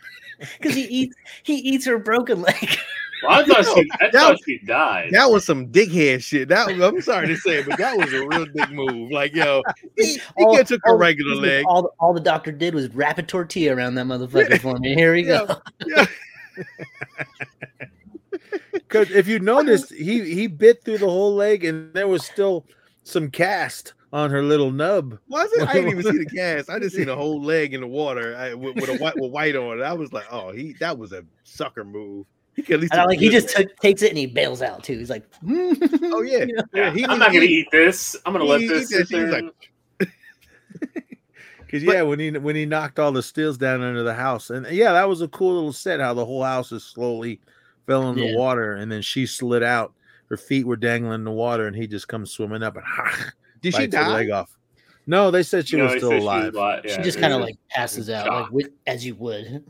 [0.60, 2.78] because he eats he eats her broken leg.
[3.23, 5.10] Well, I thought she, I That thought was- she died.
[5.12, 6.49] That was some dickhead shit.
[6.49, 9.12] That I'm sorry to say, but that was a real dick move.
[9.12, 9.62] Like, yo,
[9.97, 11.65] he, he All- could took a regular listen, leg.
[11.67, 14.93] All, the- all the doctor did was wrap a tortilla around that motherfucker for me.
[14.95, 15.47] Here we go.
[15.86, 16.06] Yeah.
[18.71, 22.65] Because if you noticed, he he bit through the whole leg, and there was still
[23.04, 25.17] some cast on her little nub.
[25.28, 25.67] Was it?
[25.67, 26.69] I didn't even see the cast.
[26.69, 29.32] I just seen a whole leg in the water I, with, with a white with
[29.32, 29.84] white on it.
[29.84, 32.25] I was like, oh, he that was a sucker move.
[32.55, 34.83] He could at least And like he just took, takes it and he bails out
[34.83, 34.97] too.
[34.97, 36.63] He's like, Oh yeah, You know?
[36.73, 36.91] yeah.
[36.91, 38.15] He, I'm not gonna eat this.
[38.25, 39.41] I'm gonna let he- this he sit said she was there.
[39.41, 40.09] like-
[41.59, 44.67] Because yeah, when he when he knocked all the steels down under the house, and
[44.67, 45.99] yeah, that was a cool little set.
[45.99, 47.41] How the whole house is slowly
[47.87, 49.91] fell in the water, and then she slid out.
[50.29, 52.85] Her feet were dangling in the water, and he just comes swimming up and
[53.61, 54.13] Did she bites her die?
[54.13, 54.55] leg off.
[55.07, 56.53] No, they said she No, was still said she was alive.
[56.55, 56.81] alive.
[56.87, 58.53] she just kind of like passes was out, like shocked.
[58.53, 59.63] with, as you would.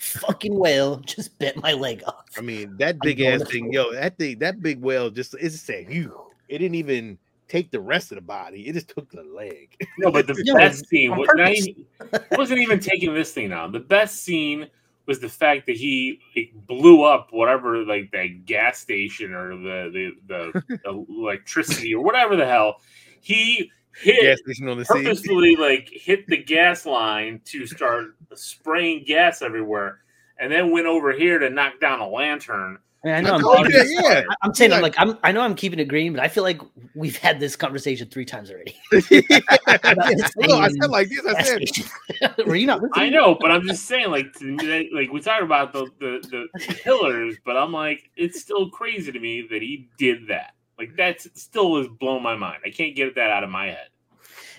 [0.00, 2.24] Fucking whale just bit my leg off.
[2.36, 5.90] I mean, that big ass thing, yo, that thing, that big whale just it's saying
[5.92, 6.18] you.
[6.48, 8.66] It didn't even take the rest of the body.
[8.66, 9.76] It just took the leg.
[9.98, 11.68] No, but the No, best scene was not purpose.
[11.68, 11.86] even,
[12.32, 13.72] wasn't even taking this thing down.
[13.72, 14.68] The best scene
[15.04, 20.12] was the fact that he like, blew up whatever like that gas station or the
[20.26, 22.76] the, the electricity or whatever the hell.
[23.20, 24.94] He hit Gas station on the sea.
[25.02, 30.00] purposefully like hit the gas line to start spraying gas everywhere,
[30.38, 32.78] and then went over here to knock down a lantern.
[33.02, 34.22] I, mean, I know I'm, keeping yeah, it- yeah.
[34.30, 36.28] I- I'm saying I'm Like- like I'm I know I'm keeping it green, but I
[36.28, 36.60] feel like
[36.94, 38.76] we've had this conversation three times already.
[38.92, 41.24] no, I said like this.
[41.26, 41.86] I said station.
[42.46, 42.82] Were you not?
[42.94, 46.20] I know, but I'm just saying, like, to me, like we talk about the, the
[46.54, 50.52] the pillars, but I'm like, it's still crazy to me that he did that.
[50.80, 52.62] Like, that's still is blowing my mind.
[52.64, 53.88] I can't get that out of my head.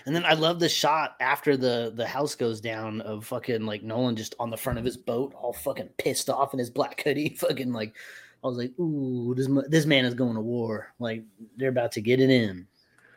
[0.06, 3.82] And then I love the shot after the the house goes down of fucking like
[3.82, 7.02] Nolan just on the front of his boat, all fucking pissed off in his black
[7.02, 7.36] hoodie.
[7.40, 7.94] Fucking like,
[8.42, 10.92] I was like, ooh, this this man is going to war.
[10.98, 11.24] Like
[11.56, 12.66] they're about to get it in.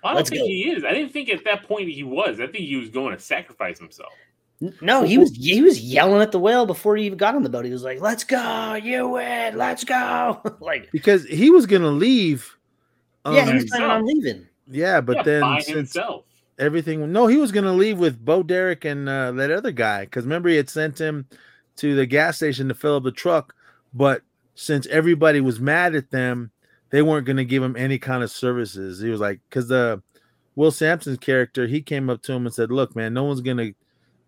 [0.04, 0.48] I don't Let's think go.
[0.48, 0.84] he is.
[0.84, 2.40] I didn't think at that point he was.
[2.40, 4.14] I think he was going to sacrifice himself.
[4.80, 7.50] No, he was he was yelling at the whale before he even got on the
[7.50, 7.66] boat.
[7.66, 12.56] He was like, "Let's go, you win, let's go!" like, because he was gonna leave.
[13.26, 14.48] Yeah, um, he was planning on leaving.
[14.68, 16.26] yeah, but yeah, then by since himself.
[16.60, 20.06] everything, no, he was gonna leave with Bo Derek and uh, that other guy.
[20.06, 21.28] Because remember, he had sent him
[21.78, 23.56] to the gas station to fill up the truck,
[23.94, 24.22] but
[24.56, 26.52] since everybody was mad at them,
[26.90, 29.02] they weren't gonna give him any kind of services.
[29.02, 30.02] He was like, because the
[30.56, 33.72] Will Sampson's character, he came up to him and said, "Look, man, no one's gonna,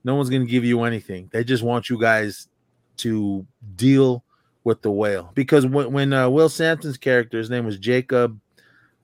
[0.03, 1.29] no one's gonna give you anything.
[1.31, 2.49] They just want you guys
[2.97, 4.23] to deal
[4.65, 8.39] with the whale." Because when when uh, Will Sampson's character, his name was Jacob,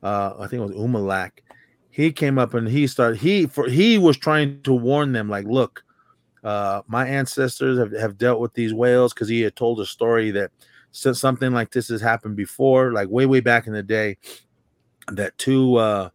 [0.03, 1.31] uh, I think it was Umilak,
[1.89, 5.45] he came up and he started he for he was trying to warn them, like,
[5.45, 5.83] look,
[6.43, 10.31] uh, my ancestors have, have dealt with these whales because he had told a story
[10.31, 10.51] that
[10.91, 14.17] so- something like this has happened before, like way way back in the day,
[15.11, 16.09] that two uh,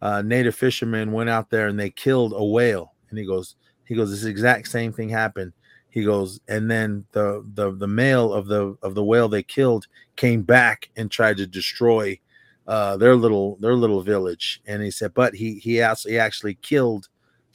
[0.00, 2.94] uh, native fishermen went out there and they killed a whale.
[3.10, 5.52] And he goes, he goes, this exact same thing happened.
[5.90, 9.86] He goes, and then the the the male of the of the whale they killed
[10.16, 12.18] came back and tried to destroy
[12.66, 14.60] uh, their little their little village.
[14.66, 17.08] And he said, but he he also he actually killed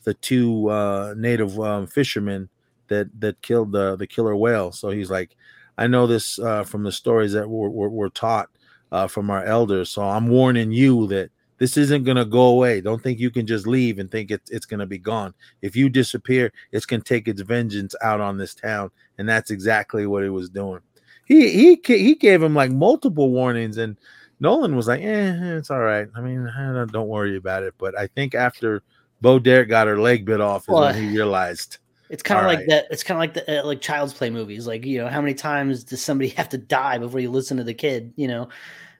[0.03, 2.49] the two uh, native um, fishermen
[2.87, 4.71] that that killed the the killer whale.
[4.71, 5.35] So he's like,
[5.77, 8.49] I know this uh, from the stories that were, were, were taught
[8.91, 9.89] uh, from our elders.
[9.89, 12.81] So I'm warning you that this isn't going to go away.
[12.81, 15.33] Don't think you can just leave and think it's, it's going to be gone.
[15.61, 18.91] If you disappear, it's going to take its vengeance out on this town.
[19.17, 20.79] And that's exactly what he was doing.
[21.25, 23.97] He he he gave him like multiple warnings, and
[24.39, 26.08] Nolan was like, "Eh, it's all right.
[26.15, 28.84] I mean, I don't, don't worry about it." But I think after
[29.21, 31.78] Bo Derek got her leg bit off, is Well, when he realized.
[32.10, 32.69] It's kind of like right.
[32.69, 32.88] that.
[32.89, 34.65] It's kind of like the uh, like Child's Play movies.
[34.65, 37.63] Like you know, how many times does somebody have to die before you listen to
[37.63, 38.13] the kid?
[38.15, 38.49] You know,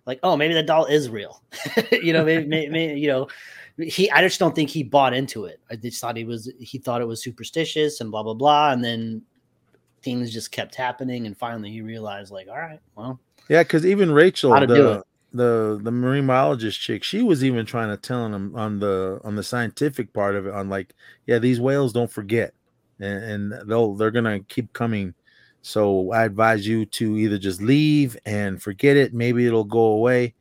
[0.06, 1.42] like oh maybe that doll is real.
[1.92, 3.28] you know, maybe, maybe, maybe you know.
[3.82, 5.62] He, I just don't think he bought into it.
[5.72, 8.84] I just thought he was, he thought it was superstitious and blah blah blah, and
[8.84, 9.22] then
[10.02, 14.12] things just kept happening, and finally he realized, like, all right, well, Yeah, because even
[14.12, 15.04] Rachel, How to do the.
[15.34, 19.36] The the marine biologist chick, she was even trying to tell him on the on
[19.36, 20.94] the scientific part of it, on like,
[21.28, 22.54] yeah, these whales don't forget,
[23.00, 25.14] and, and they'll they're gonna keep coming.
[25.62, 29.14] So I advise you to either just leave and forget it.
[29.14, 30.34] Maybe it'll go away.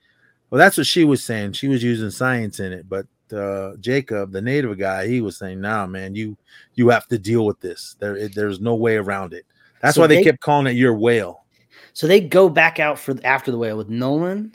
[0.49, 1.53] Well, that's what she was saying.
[1.53, 5.61] She was using science in it, but uh, Jacob, the native guy, he was saying,
[5.61, 6.37] "Nah, man, you
[6.75, 7.97] you have to deal with this.
[7.99, 9.45] There, it, there's no way around it."
[9.83, 11.45] That's So why they, they- kept calling it your whale.
[11.93, 14.55] So they go back out for after the whale with Nolan,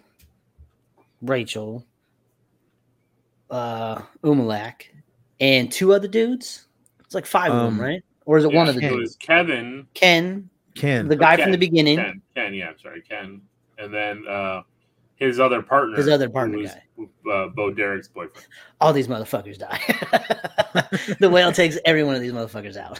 [1.23, 1.85] Rachel,
[3.49, 4.83] uh, Umilak,
[5.39, 6.67] and two other dudes.
[7.01, 8.03] It's like five of Um, them, right?
[8.25, 8.99] or is it one of the It dudes?
[9.01, 9.87] was Kevin.
[9.93, 11.07] Ken, Ken.
[11.07, 11.97] the guy Ken, from the beginning.
[11.97, 13.41] Ken, Ken, yeah, I'm sorry, Ken,
[13.77, 14.61] and then uh,
[15.15, 17.31] his other partner, His other partner was, guy.
[17.31, 18.47] uh, Bo Derek's boyfriend.
[18.81, 19.79] All these motherfuckers die.
[21.19, 22.99] the whale takes every one of these motherfuckers out,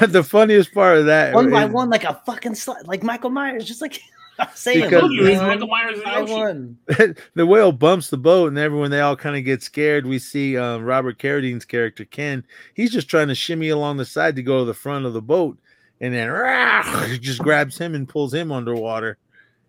[0.08, 3.64] the funniest part of that one by one, like a fucking slut, like Michael Myers,
[3.64, 4.00] just like
[4.54, 6.78] saying, Because- Look, it Michael Myers in the by ocean.
[7.34, 10.06] the whale bumps the boat and everyone they all kind of get scared.
[10.06, 12.44] We see um, robert carradine's character ken.
[12.74, 15.22] He's just trying to shimmy along the side to go to the front of the
[15.22, 15.58] boat
[16.00, 19.18] and then rah, just grabs him and pulls him underwater.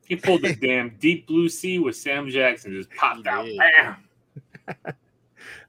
[0.05, 3.47] He pulled the damn Deep Blue Sea with Sam Jackson, just popped out.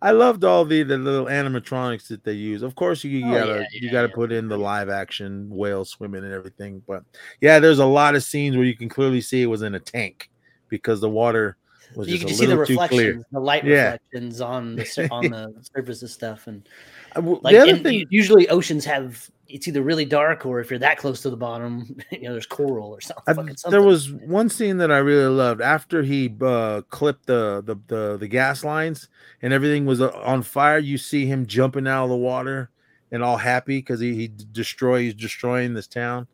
[0.04, 2.62] i loved all the the little animatronics that they use.
[2.62, 4.14] Of course you, you Oh, gotta yeah, you yeah, gotta yeah.
[4.14, 7.02] put in the live action whale swimming and everything but
[7.40, 9.80] yeah there's a lot of scenes where you can clearly see it was in a
[9.80, 10.30] tank
[10.68, 11.56] because the water
[11.96, 13.12] was You just can see the too clear.
[13.12, 16.68] reflections, the light reflections on the on the surface of stuff, and
[17.16, 20.68] Uh, like the other and thing usually oceans have it's either really dark or if
[20.68, 23.22] you're that close to the bottom, you know, there's coral or something.
[23.28, 27.62] I- fucking there was one scene that I really loved after he uh, clipped the,
[27.64, 29.08] the the the gas lines
[29.42, 30.78] and everything was uh, on fire.
[30.78, 32.70] You see him jumping out of the water
[33.12, 36.26] and all happy because he he destroys destroying this town.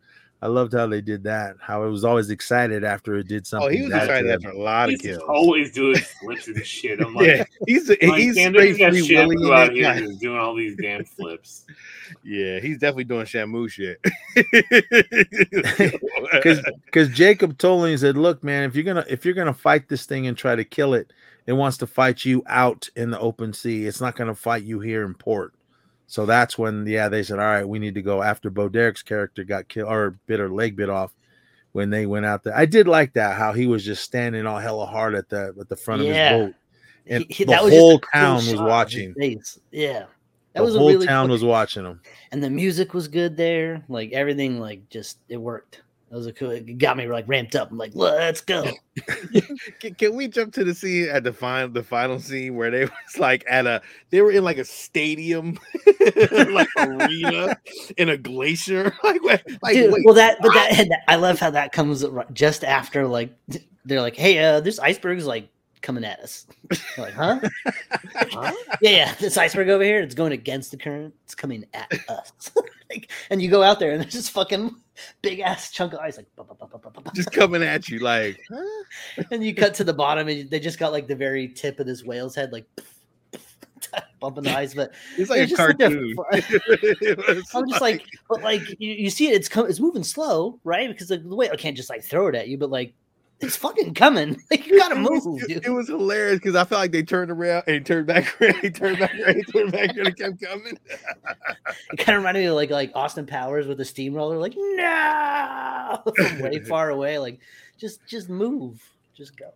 [0.43, 1.57] I loved how they did that.
[1.61, 3.69] How it was always excited after it did something.
[3.69, 5.23] Oh, he was excited after a lot of He's kills.
[5.29, 7.01] always doing flips and shit.
[7.01, 10.39] I'm like, yeah, he's like, he's damn, straight free shit willing out here just doing
[10.39, 11.67] all these damn flips.
[12.25, 14.01] Yeah, he's definitely doing Shamu shit.
[16.33, 19.53] because because Jacob told me he said, "Look, man, if you're gonna if you're gonna
[19.53, 21.13] fight this thing and try to kill it,
[21.47, 23.87] it wants to fight you out in the open sea.
[23.87, 25.53] It's not gonna fight you here in port."
[26.11, 29.01] So that's when, yeah, they said, "All right, we need to go." After Bo Derek's
[29.05, 31.13] character got killed or bit her leg bit off,
[31.71, 34.59] when they went out there, I did like that how he was just standing all
[34.59, 36.31] hella hard at the at the front Yeah.
[36.35, 36.55] of his boat,
[37.07, 39.15] and He- he- the was whole cool town was shot of his watching.
[39.71, 40.09] Yeah, that
[40.55, 42.01] The was whole really town cool- was watching him.
[42.33, 43.85] and the music was good there.
[43.89, 45.83] Like everything, like just it worked.
[46.11, 46.51] That was a cool.
[46.51, 47.71] It got me like ramped up.
[47.71, 48.67] I'm like, let's go.
[49.81, 52.85] can, can we jump to the scene at the final the final scene where they
[52.85, 55.57] was like at a they were in like a stadium
[56.51, 57.57] like arena
[57.97, 61.51] in a glacier like like Dude, wait, well, that but that, that- I love how
[61.51, 63.33] that comes just after like
[63.85, 65.49] they're like, hey, uh, this iceberg's like
[65.83, 66.47] coming at us.
[66.99, 67.41] Like, huh?
[67.67, 68.53] Huh?
[68.81, 71.15] Yeah, yeah, this iceberg over here, it's going against the current.
[71.25, 72.33] It's coming at us.
[72.91, 74.75] like, and you go out there and there's this fucking
[75.23, 79.25] big ass chunk of ice, like, bu- bu- bu- just coming at you like huh?
[79.31, 81.87] and you cut to the bottom and they just got like the very tip of
[81.87, 82.67] this whale's head, like
[84.21, 84.75] bumping the ice.
[84.75, 88.43] But it's like a just such a cartoon fu- It was I'm just like, but
[88.43, 90.89] like you, you see it, it's co- it's moving slow, right?
[90.89, 92.93] Because the, the whale can't just like throw it at you, but like
[93.41, 94.41] it's fucking coming.
[94.51, 97.65] Like you gotta move, it, it was hilarious because I felt like they turned around
[97.67, 100.79] and turned back around, turned back around, turned back around, and kept coming.
[101.93, 106.03] It kind of reminded me of like like Austin Powers with the steamroller, like no,
[106.17, 107.19] from way far away.
[107.19, 107.41] Like
[107.79, 108.83] just just move,
[109.15, 109.53] just go.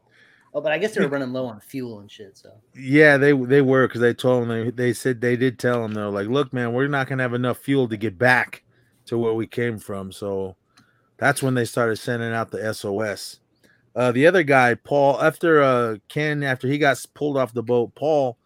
[0.55, 2.39] Oh, but I guess they were running low on fuel and shit.
[2.39, 5.83] So Yeah, they they were because they told them they, they said they did tell
[5.83, 8.63] them they're like, look, man, we're not gonna have enough fuel to get back
[9.07, 10.13] to where we came from.
[10.13, 10.55] So
[11.17, 13.41] that's when they started sending out the SOS.
[13.97, 17.95] Uh, the other guy, Paul, after uh Ken, after he got pulled off the boat,
[17.95, 18.39] Paul,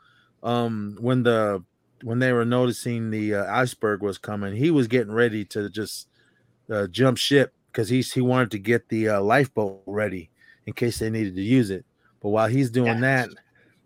[0.43, 1.65] um, when the
[2.03, 6.09] when they were noticing the uh, iceberg was coming, he was getting ready to just
[6.71, 10.31] uh, jump ship because he's he wanted to get the uh, lifeboat ready
[10.67, 11.85] in case they needed to use it.
[12.21, 13.29] But while he's doing that,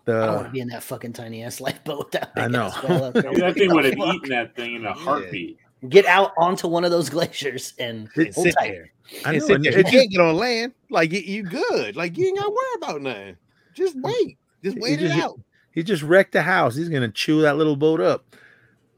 [0.07, 2.13] I don't want the to be in that fucking tiny ass lifeboat.
[2.13, 2.67] That I know.
[2.67, 3.23] ass whale up there.
[3.23, 5.59] Dude, that thing would have eaten that thing in a heartbeat.
[5.89, 8.71] Get out onto one of those glaciers and And hold sit tight.
[8.73, 8.93] there.
[9.27, 9.73] I know, sit and there.
[9.79, 10.73] it You can't get on land.
[10.91, 11.97] Like you, you good.
[11.97, 13.37] Like you ain't gotta worry about nothing.
[13.75, 14.39] Just wait.
[14.63, 15.41] Just You wait it just- out.
[15.73, 16.75] he just wrecked the house.
[16.77, 18.25] He's gonna chew that little boat up.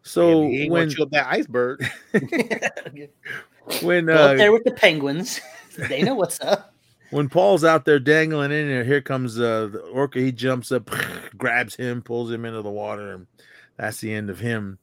[0.02, 1.84] So Yeah, but he ain't when gonna chew up that iceberg.
[3.82, 5.40] when Go up uh, there with the penguins.
[5.76, 6.74] They know what's up.
[7.10, 10.20] when Paul's out there dangling in there, here comes uh, the orca.
[10.20, 10.90] He jumps up,
[11.36, 13.26] grabs him, pulls him into the water, and
[13.76, 14.78] that's the end of him.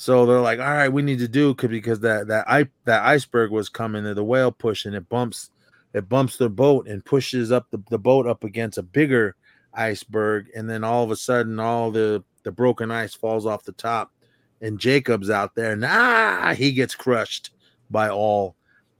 [0.00, 3.50] So they're like, "All right, we need to do because that that I, that iceberg
[3.50, 5.50] was coming, and the whale pushing it bumps
[5.92, 9.34] it bumps the boat and pushes up the, the boat up against a bigger
[9.74, 13.72] iceberg, and then all of a sudden, all the the broken ice falls off the
[13.72, 14.12] top,
[14.60, 17.50] and Jacob's out there, and ah, he gets crushed
[17.90, 18.54] by all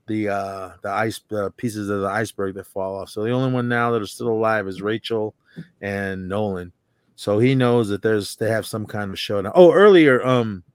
[0.07, 1.21] the uh the ice
[1.55, 3.09] pieces of the iceberg that fall off.
[3.09, 5.33] So the only one now that are still alive is Rachel
[5.79, 6.73] and Nolan.
[7.15, 9.53] So he knows that there's they have some kind of showdown.
[9.55, 10.65] Oh, earlier, um,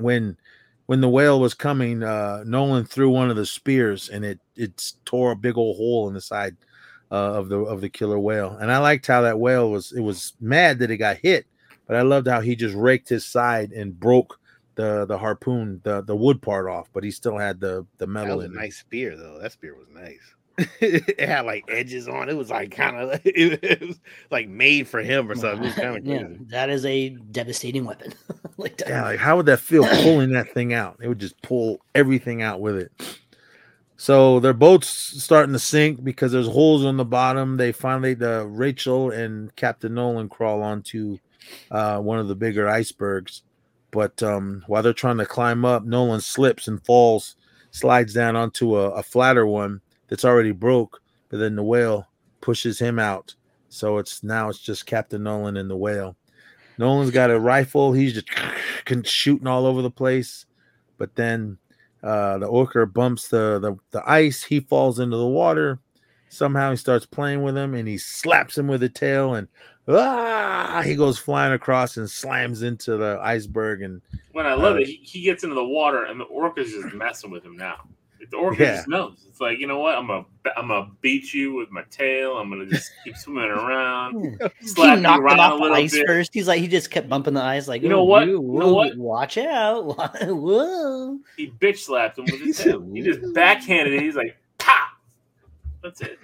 [0.00, 0.36] when
[0.86, 4.92] when the whale was coming, uh, Nolan threw one of the spears and it it
[5.04, 6.56] tore a big old hole in the side
[7.10, 8.56] uh, of the of the killer whale.
[8.60, 11.46] And I liked how that whale was it was mad that it got hit,
[11.86, 14.40] but I loved how he just raked his side and broke
[14.76, 18.38] the the harpoon, the the wood part off, but he still had the the metal.
[18.38, 18.60] That was a it.
[18.62, 19.38] nice spear though.
[19.40, 20.34] That spear was nice.
[20.80, 22.32] it had like edges on it.
[22.32, 24.00] It was like kind of it was
[24.30, 25.62] like made for him or something.
[25.62, 26.40] It was kind of yeah, crazy.
[26.48, 28.12] that is a devastating weapon.
[28.56, 28.88] like that.
[28.88, 30.96] Yeah, like how would that feel pulling that thing out?
[31.00, 32.92] It would just pull everything out with it.
[33.96, 37.56] So their boat's starting to sink because there's holes on the bottom.
[37.56, 41.18] They finally, the Rachel and Captain Nolan crawl onto
[41.70, 43.42] uh, one of the bigger icebergs.
[43.90, 47.36] But um, while they're trying to climb up, Nolan slips and falls,
[47.70, 51.00] slides down onto a, a flatter one that's already broke.
[51.28, 52.08] But then the whale
[52.40, 53.34] pushes him out.
[53.68, 56.16] So it's now it's just Captain Nolan and the whale.
[56.78, 57.92] Nolan's got a rifle.
[57.92, 58.28] He's just
[59.06, 60.46] shooting all over the place.
[60.96, 61.58] But then
[62.02, 64.42] uh, the orca bumps the, the the ice.
[64.42, 65.80] He falls into the water.
[66.30, 69.48] Somehow he starts playing with him, and he slaps him with a tail, and
[69.88, 73.82] ah, he goes flying across and slams into the iceberg.
[73.82, 74.02] And
[74.32, 76.94] When I love Uh, it, he, he gets into the water and the orca's just
[76.94, 77.76] messing with him now.
[78.30, 78.76] The orca Yeah.
[78.76, 79.24] just knows.
[79.28, 79.94] It's like you know what?
[79.96, 80.24] I'm gonna
[80.56, 82.36] I'm gonna beat you with my tail.
[82.36, 84.46] I'm gonna just keep swimming around, hmm.
[84.60, 86.06] he slap you knocked him around a off the little ice bit.
[86.06, 86.30] first.
[86.34, 88.26] He's like, he just kept bumping the ice, like, You know "Oh, what?
[88.26, 88.96] you- You know what?
[88.96, 89.84] Watch out!
[90.26, 91.18] Whoa!
[91.36, 92.86] He bitch slapped him with his tail.
[92.92, 94.02] He just backhanded it.
[94.02, 94.90] He's like, pop.
[95.82, 96.18] That's it.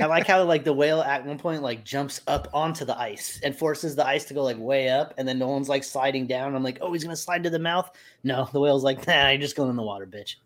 [0.00, 3.40] I like how like the whale at one point like jumps up onto the ice
[3.42, 6.54] and forces the ice to go like way up, and then Nolan's like sliding down.
[6.54, 7.90] I'm like, oh, he's gonna slide to the mouth.
[8.24, 10.36] No, the whale's like, nah, you're just going in the water, bitch.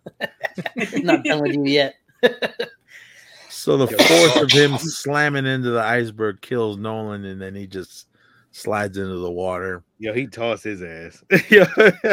[1.05, 1.94] Not done with you yet.
[3.48, 8.09] so the force of him slamming into the iceberg kills Nolan, and then he just
[8.55, 9.82] slides into the water.
[9.98, 11.22] Yo, he tossed his ass.
[11.50, 11.64] Yo,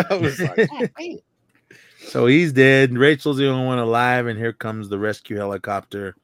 [0.09, 0.69] I was like,
[0.99, 1.17] oh,
[2.07, 2.97] So he's dead.
[2.97, 6.15] Rachel's the only one alive, and here comes the rescue helicopter.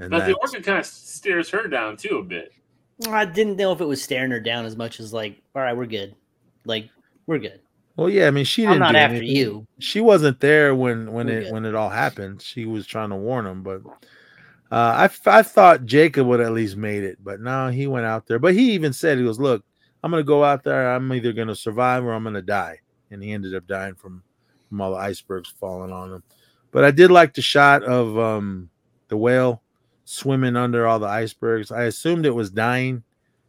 [0.00, 2.52] And But the that's- orca kind of stares her down too a bit.
[3.08, 5.76] I didn't know if it was staring her down as much as like, all right,
[5.76, 6.14] we're good.
[6.64, 6.90] Like,
[7.26, 7.60] we're good.
[7.96, 8.82] well, yeah, I mean, she didn't.
[8.82, 9.36] I'm didn't do after anything.
[9.36, 9.66] you.
[9.78, 11.52] She wasn't there when when We're it good.
[11.52, 12.42] when it all happened.
[12.42, 13.82] She was trying to warn him, but
[14.70, 18.06] uh, I f- I thought Jacob would at least made it, but no, he went
[18.06, 18.38] out there.
[18.38, 19.64] But he even said he goes, "Look,
[20.02, 20.92] I'm gonna go out there.
[20.94, 22.78] I'm either gonna survive or I'm gonna die."
[23.10, 24.22] And he ended up dying from
[24.68, 26.22] from all the icebergs falling on him.
[26.70, 28.70] But I did like the shot of um,
[29.08, 29.62] the whale
[30.10, 31.70] swimming under all the icebergs.
[31.70, 33.04] I assumed it was dying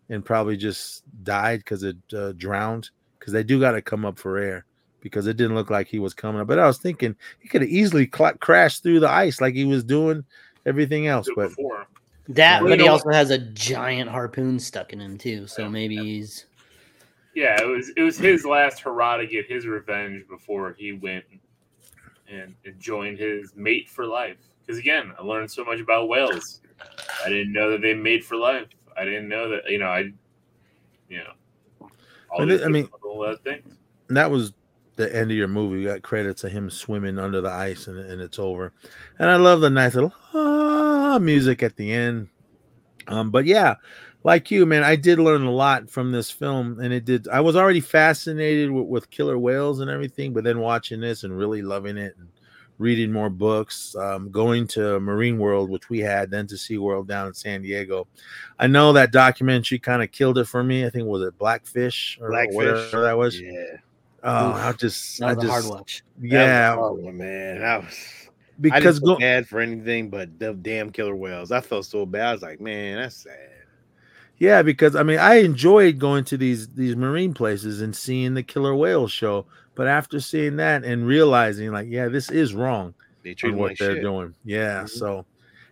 [0.09, 4.20] and probably just died because it uh, drowned because they do got to come up
[4.20, 4.66] for air
[5.01, 6.47] because it didn't look like he was coming up.
[6.47, 9.66] But I was thinking he could have easily cl- crashed through the ice like he
[9.66, 10.24] was doing
[10.66, 11.28] everything else.
[11.36, 11.88] But before.
[12.28, 15.47] That, Well, but he also has a giant harpoon stuck in him too.
[15.47, 16.45] So maybe he's
[17.34, 21.26] Yeah, it was it was his last hurrah to get his revenge before he went
[22.30, 24.38] and, and joined his mate for life.
[24.72, 26.61] Because again, I learned so much about whales.
[27.26, 28.67] I didn't know that they made for life.
[28.97, 30.13] I didn't know that you know I,
[31.09, 31.89] you know,
[32.32, 32.88] all I mean-
[33.43, 33.76] things.
[34.07, 34.53] And that was
[34.95, 35.82] the end of your movie.
[35.82, 38.72] You got credits of him swimming under the ice and, and it's over.
[39.19, 42.30] And I love the nice little ah, music at the end.
[43.07, 43.76] Um, but yeah,
[44.24, 47.28] like you, man, I did learn a lot from this film, and it did.
[47.28, 51.38] I was already fascinated with, with killer whales and everything, but then watching this and
[51.38, 52.30] really loving it and
[52.82, 57.28] reading more books, um, going to Marine World, which we had, then to SeaWorld down
[57.28, 58.08] in San Diego.
[58.60, 60.86] I know that documentary kind of killed it for me.
[60.86, 62.56] I think was it Blackfish or Blackfish.
[62.56, 63.40] whatever that was.
[63.40, 63.78] yeah,
[64.24, 64.56] Oh, Oof.
[64.56, 66.04] I just, that I a hard just, watch.
[66.22, 67.60] Yeah, was hard one, man.
[67.60, 68.30] That was I
[68.60, 71.52] because didn't feel go, bad for anything but the damn killer whales.
[71.52, 72.28] I felt so bad.
[72.28, 73.50] I was like, man, that's sad.
[74.38, 78.44] yeah, because I mean, I enjoyed going to these these marine places and seeing the
[78.44, 79.48] killer whale show,
[79.82, 83.80] but after seeing that and realizing, like, yeah, this is wrong They treat what like
[83.80, 84.04] they're shit.
[84.04, 84.36] doing.
[84.46, 84.90] Yeah, Mhm.
[84.90, 85.26] so.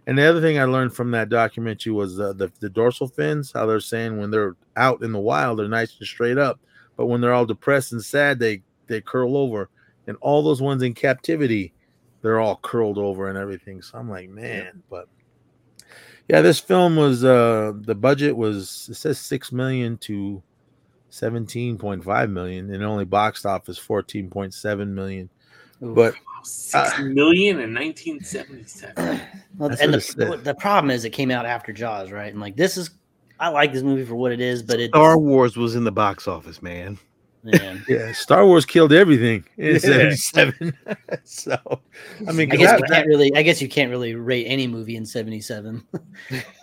[0.08, 3.52] And the other thing I learned from that documentary was uh, the the dorsal fins.
[3.54, 6.60] How they're saying when they're out in the wild, they're nice and straight up,
[6.98, 9.70] but when they're all depressed and sad, they they curl over.
[10.08, 11.72] And all those ones in captivity,
[12.24, 13.84] they're all curled over and everything.
[13.84, 15.08] So I'm like, man, but
[16.28, 20.42] yeah, this film was uh the budget was it says six million to
[21.10, 25.30] seventeen point five million, and only boxed office fourteen point seven million.
[25.84, 25.96] Oof.
[25.96, 29.22] But Wow, six uh, million in 1977.
[29.58, 32.32] Well, and the, the problem is it came out after Jaws, right?
[32.32, 32.92] And like this is,
[33.42, 35.92] I like this movie for what it is, but it's Star Wars was in the
[35.92, 36.98] box office, man.
[37.44, 37.84] man.
[37.90, 39.80] Yeah, Star Wars killed everything in Yeah.
[39.80, 40.74] '77.
[41.26, 41.58] so,
[42.26, 43.32] I mean, I 'cause guess that- you can't really.
[43.36, 45.84] I guess you can't really rate any movie in '77.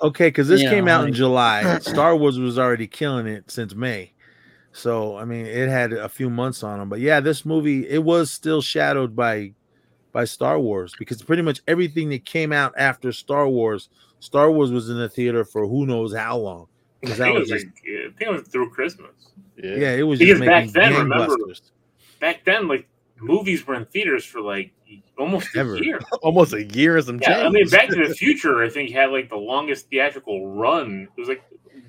[0.03, 1.79] okay, because this you came know, out in July.
[1.81, 4.13] Star Wars was already killing it since May.
[4.77, 6.89] So, I mean, it had a few months on them.
[6.91, 9.53] But yeah, this movie it was still shadowed by
[10.12, 13.89] by Star Wars because pretty much everything that came out after Star Wars,
[14.20, 16.66] Star Wars was in the theater for who knows how long.
[16.66, 19.11] I Because think, that it was was just like, I think it was through Christmas.
[19.62, 21.61] yeah, yeah it was Because just back making then, remember- gangbusters.
[22.20, 22.87] back then, like
[23.18, 24.72] movies were in theaters for like
[25.18, 25.99] almost a year.
[26.22, 27.66] Almost a year and some Yeah, I mean.
[27.68, 31.09] Back to the Future, I think had like the longest theatrical run.
[31.16, 31.43] It was like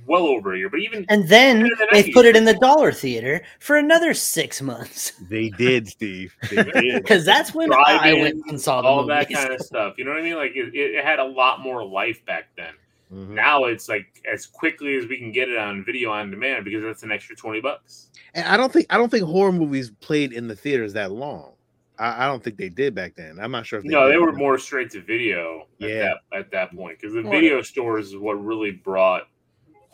[0.07, 2.91] well over a year, but even And then Better they put it in the dollar
[2.91, 5.11] theater for another six months.
[5.29, 6.35] They did, Steve.
[6.49, 7.03] They did.
[7.03, 9.95] Because that's when I went and saw the all that kind of stuff.
[9.97, 10.35] You know what I mean?
[10.35, 12.73] Like it, it had a lot more life back then.
[13.13, 13.29] Mhm.
[13.29, 16.83] Now it's like as quickly as we can get it on video on demand because
[16.83, 18.07] that's an extra twenty bucks.
[18.33, 21.53] And I don't think I don't think horror movies played in the theaters that long.
[21.99, 23.39] I, I don't think they did back then.
[23.41, 25.95] I'm not sure if they no, did they were more straight to video at Yeah.
[26.31, 29.27] that at that point because the Well- video stores is what really brought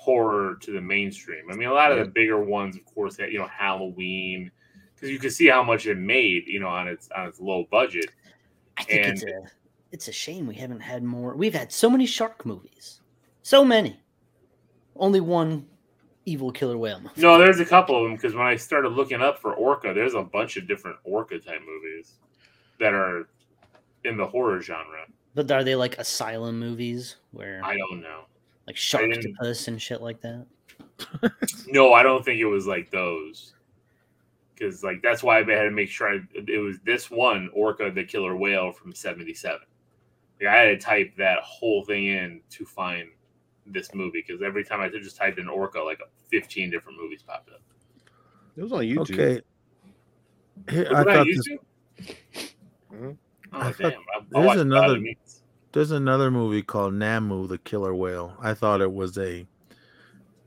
[0.03, 1.49] horror to the mainstream.
[1.49, 4.51] I mean, a lot of the bigger ones, of course, had you know Halloween
[4.93, 7.65] because you can see how much it made, you know, on its on its low
[7.71, 8.09] budget.
[8.77, 9.43] I think it's a
[9.91, 11.35] it's a shame we haven't had more.
[11.35, 12.99] We've had so many shark movies,
[13.43, 13.99] so many.
[14.95, 15.65] Only one
[16.25, 17.21] evil killer whale movie.
[17.21, 20.15] No, there's a couple of them because when I started looking up for Orca, there's
[20.15, 22.13] a bunch of different Orca type movies
[22.79, 23.27] that are
[24.03, 25.05] in the horror genre.
[25.33, 28.25] But are they like asylum movies where I don't know.
[28.67, 30.45] Like didn't- Sharktopus and shit like that?
[31.67, 33.53] No, I don't think it was like those.
[34.53, 37.91] Because like that's why I had to make sure I, it was this one Orca
[37.91, 39.59] the killer whale from '77.
[40.39, 43.09] Like, I had to type that whole thing in to find
[43.65, 45.99] this movie because every time I just typed in Orca, like
[46.29, 47.61] 15 different movies popped up.
[48.55, 49.11] It was on YouTube.
[49.11, 49.41] Okay.
[50.69, 52.53] Here, Was I it on thought this, YouTube?
[52.93, 53.17] Mhm.
[53.53, 53.91] Oh, I thought- damn.
[53.91, 55.42] I- I there's another- Body Meats.
[55.73, 58.35] There's another movie called Namu, the killer whale.
[58.41, 59.45] I thought it was a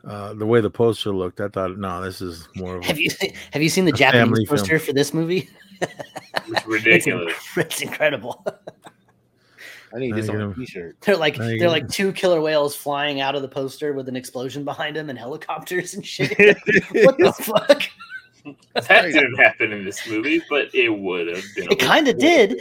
[0.05, 1.41] uh, the way the poster looked.
[1.41, 3.11] I thought, no, this is more of a Have you
[3.53, 4.59] have you seen the Japanese family film.
[4.59, 5.49] poster for this movie?
[5.81, 7.35] It's ridiculous.
[7.57, 8.45] It's incredible.
[9.95, 10.97] I need this on a gonna- t-shirt.
[11.01, 14.17] They're like they're get- like two killer whales flying out of the poster with an
[14.17, 16.37] explosion behind them and helicopters and shit.
[17.05, 17.83] what the fuck?
[18.75, 21.71] that didn't happen in this movie, but it would have been.
[21.73, 22.61] It kind of did.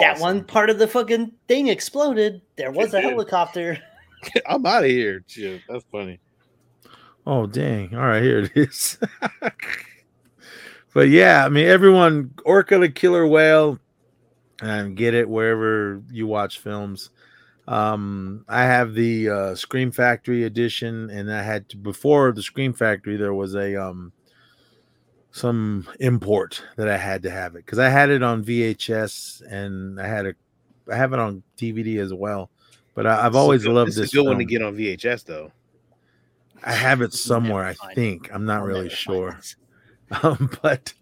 [0.00, 2.40] That one part of the fucking thing exploded.
[2.56, 3.10] There was It a did.
[3.10, 3.78] helicopter.
[4.48, 5.22] I'm out of here.
[5.26, 6.18] Shit, that's funny.
[7.26, 7.94] Oh dang!
[7.94, 8.98] All right, here it is.
[10.94, 13.78] but yeah, I mean, everyone, Orca the killer whale,
[14.62, 17.10] and get it wherever you watch films.
[17.66, 22.72] Um, I have the uh, Scream Factory edition, and I had to before the Scream
[22.74, 23.16] Factory.
[23.16, 24.12] There was a um
[25.34, 30.00] some import that I had to have it because I had it on VHS and
[30.00, 30.34] I had a
[30.88, 32.50] I have it on DVD as well.
[32.94, 34.12] But I, I've always good- loved this.
[34.12, 35.50] a good one to get on VHS though.
[36.62, 37.64] I have it somewhere.
[37.64, 37.94] I find it.
[37.96, 39.38] think I'm not I'll really sure.
[40.22, 40.92] Um, but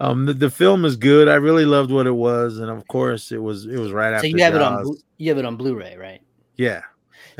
[0.00, 1.28] um, the, the film is good.
[1.28, 4.16] I really loved what it was, and of course, it was it was right So
[4.16, 4.28] after.
[4.28, 6.22] you have it on you have it on Blu-ray, right?
[6.56, 6.82] yeah.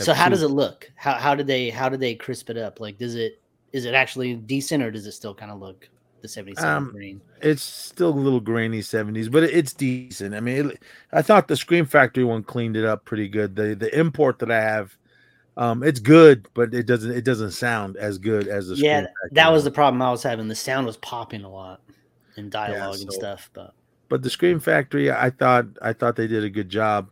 [0.01, 0.91] So how does it look?
[0.97, 2.81] How how did they how did they crisp it up?
[2.81, 3.41] Like does it
[3.73, 5.89] is it actually decent or does it still kind of look
[6.25, 7.21] the 77 Um, green?
[7.43, 10.35] It's still a little grainy '70s, but it's decent.
[10.35, 13.55] I mean, it, I thought the Scream Factory one cleaned it up pretty good.
[13.55, 14.97] The the import that I have,
[15.57, 19.13] um, it's good, but it doesn't it doesn't sound as good as the Yeah, Factory
[19.33, 19.65] that was one.
[19.67, 20.49] the problem I was having.
[20.49, 21.81] The sound was popping a lot
[22.37, 23.75] in dialogue and so- stuff, but
[24.09, 27.11] but the Scream Factory, I thought I thought they did a good job.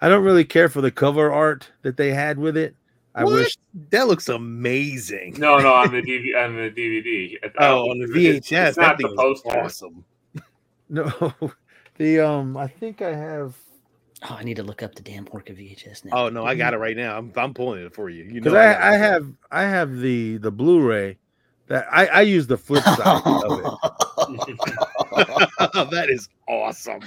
[0.00, 2.74] I don't really care for the cover art that they had with it.
[3.14, 3.34] I What?
[3.34, 3.56] wish
[3.90, 5.36] That looks amazing.
[5.38, 6.44] No, no, on the DVD.
[6.44, 7.38] On the DVD.
[7.58, 9.48] Oh, on the VHS, It's, not that the thing poster.
[9.60, 10.04] awesome.
[10.88, 11.32] no.
[11.96, 13.54] The um, I think I have
[14.28, 16.24] oh, I need to look up the damn Orca VHS now.
[16.24, 17.16] Oh no, I got it right now.
[17.16, 18.24] I'm I'm pulling it for you.
[18.24, 21.16] You know, got I, I have I have the the Blu-ray
[21.68, 24.58] that I I use the flip side of it.
[25.90, 26.98] that is awesome.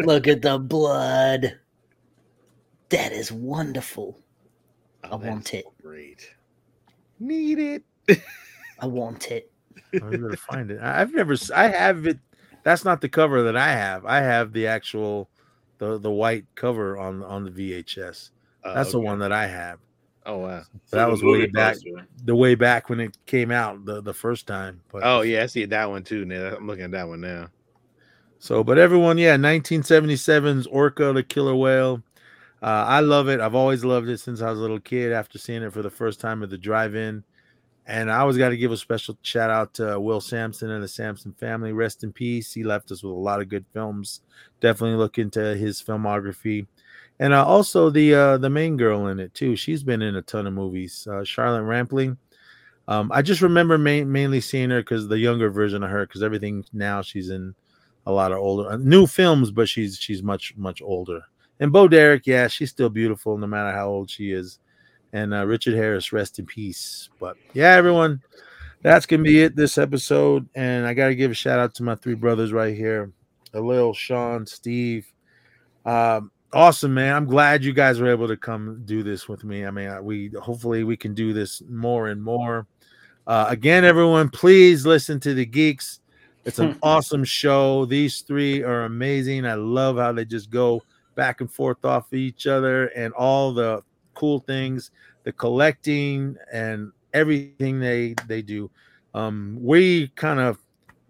[0.00, 1.56] Look at the blood.
[2.88, 4.18] That is wonderful.
[5.04, 5.64] Oh, I Oh, that want it.
[5.82, 6.28] Great.
[7.20, 7.84] Need it.
[8.80, 9.50] I want it.
[9.94, 10.80] I'm gonna find it.
[10.80, 11.34] I- I've never.
[11.34, 12.18] s- I have it.
[12.64, 14.04] That's not the cover that I have.
[14.06, 15.28] I have the actual
[15.78, 18.30] the the white cover on on the VHS.
[18.64, 19.78] Oh, That's the one that I have.
[20.24, 20.62] Oh wow.
[20.86, 21.74] So That the was way movie back.
[21.74, 22.06] poster.
[22.24, 24.80] The way back when it came out the the first time.
[24.92, 26.24] But Oh yeah, I see that one too.
[26.24, 27.48] Now I'm looking at that one now.
[28.38, 32.02] So, but everyone, yeah, 1977's Orca the Killer Whale.
[32.62, 33.40] Uh, I love it.
[33.40, 35.90] I've always loved it since I was a little kid after seeing it for the
[35.90, 37.24] first time at the drive in.
[37.86, 40.88] And I always got to give a special shout out to Will Sampson and the
[40.88, 41.72] Sampson family.
[41.72, 42.52] Rest in peace.
[42.52, 44.20] He left us with a lot of good films.
[44.60, 46.68] Definitely look into his filmography.
[47.18, 49.56] And uh, also the uh, the main girl in it too.
[49.56, 51.06] She's been in a ton of movies.
[51.10, 52.16] Uh, Charlotte Rampling.
[52.88, 56.22] Um, I just remember main, mainly seeing her because the younger version of her, because
[56.22, 57.54] everything now she's in
[58.06, 61.22] a lot of older uh, new films, but she's she's much much older.
[61.62, 64.58] And Bo Derek, yeah, she's still beautiful no matter how old she is.
[65.12, 67.08] And uh, Richard Harris, rest in peace.
[67.20, 68.20] But yeah, everyone,
[68.82, 70.48] that's gonna be it this episode.
[70.56, 73.12] And I gotta give a shout out to my three brothers right here,
[73.54, 75.06] Alil, Sean, Steve.
[75.86, 77.14] Um, awesome, man.
[77.14, 79.64] I'm glad you guys were able to come do this with me.
[79.64, 82.66] I mean, we hopefully we can do this more and more.
[83.24, 86.00] Uh, again, everyone, please listen to the Geekz.
[86.44, 87.84] It's an awesome show.
[87.84, 89.46] These three are amazing.
[89.46, 90.82] I love how they just go
[91.14, 93.82] back and forth off of each other and all the
[94.14, 94.90] cool things,
[95.24, 98.70] the collecting and everything they they do.
[99.14, 100.58] Um, we kind of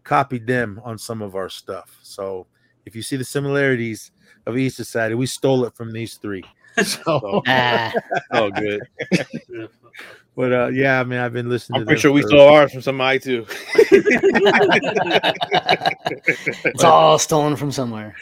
[0.05, 1.99] copied them on some of our stuff.
[2.03, 2.47] So
[2.85, 4.11] if you see the similarities
[4.47, 6.45] of each society, we stole it from these three.
[6.85, 7.93] So, Ah,
[8.31, 8.81] Oh, good.
[10.37, 11.77] but uh, yeah, I mean, I've been listening.
[11.77, 13.47] I'm to pretty sure we for- stole ours from somebody too.
[16.65, 18.17] it's all stolen from somewhere.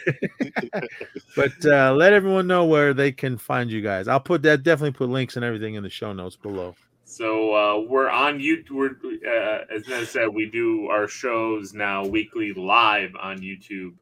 [1.35, 4.07] But uh, let everyone know where they can find you guys.
[4.07, 6.75] I'll put that definitely put links and everything in the show notes below.
[7.05, 8.71] So uh, we're on YouTube.
[8.71, 8.91] We're,
[9.27, 13.93] uh, as Nez said, we do our shows now weekly live on YouTube.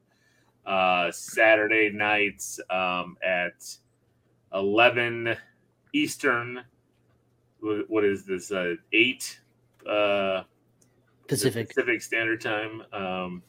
[0.66, 3.54] Uh, Saturday nights um, at
[4.54, 5.36] eleven
[5.92, 6.62] Eastern.
[7.60, 8.50] What is this?
[8.52, 9.38] Uh, eight
[9.86, 10.42] uh,
[11.28, 11.68] Pacific.
[11.68, 12.82] Pacific Standard Time.
[12.92, 13.42] Um,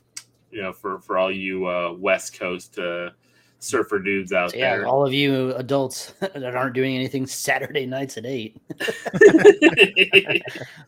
[0.52, 3.12] you know, for for all you uh, West Coast uh,
[3.60, 4.86] surfer dudes out So yeah, there.
[4.88, 8.60] all of you adults that aren't doing anything Saturday nights at eight.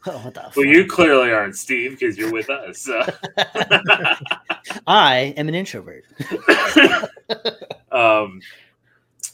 [0.05, 0.65] Oh, what the well, fuck?
[0.65, 2.79] you clearly aren't, Steve, because you're with us.
[2.79, 3.01] so.
[4.85, 6.03] I am an introvert.
[7.91, 8.41] um,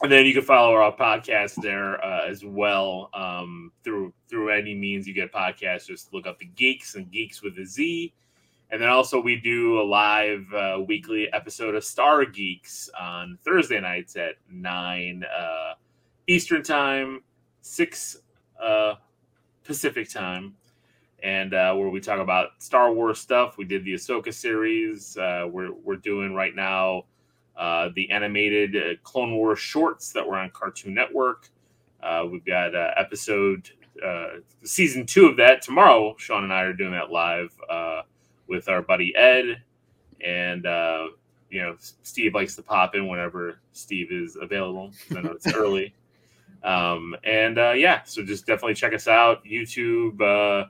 [0.01, 4.73] and then you can follow our podcast there uh, as well um, through through any
[4.73, 5.87] means you get podcasts.
[5.87, 8.13] Just look up the Geekz and Geekz with a Z.
[8.71, 13.79] And then also we do a live uh, weekly episode of Star Geeks on Thursday
[13.79, 15.73] nights at nine uh,
[16.27, 17.23] Eastern time,
[17.61, 18.17] six
[18.63, 18.93] uh,
[19.63, 20.55] Pacific time,
[21.23, 23.57] and uh, where we talk about Star Wars stuff.
[23.57, 25.17] We did the Ahsoka series.
[25.17, 27.05] Uh, we're we're doing right now
[27.59, 31.49] uh, the animated uh, Clone Wars shorts that were on Cartoon Network.
[32.01, 33.69] Uh, we've got uh, episode
[34.03, 36.15] uh, season two of that tomorrow.
[36.17, 38.03] Sean and I are doing that live uh,
[38.47, 39.61] with our buddy Ed,
[40.25, 41.07] and uh,
[41.49, 44.91] you know Steve likes to pop in whenever Steve is available.
[45.15, 45.93] I know it's early.
[46.63, 49.43] Um, and uh, yeah, so just definitely check us out.
[49.45, 50.65] YouTube, uh,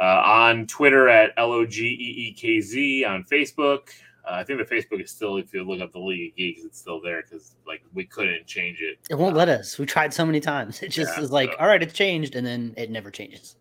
[0.00, 3.88] uh, on Twitter at L O G E E K Z, on Facebook.
[4.26, 6.64] Uh, I think the Facebook is still, if you look up the League of Geekz,
[6.66, 8.98] it's still there because like we couldn't change it.
[9.08, 9.78] It won't let us.
[9.78, 10.82] We tried so many times.
[10.86, 13.56] It just Yeah, is like, so- all right, it's changed, and then it never changes.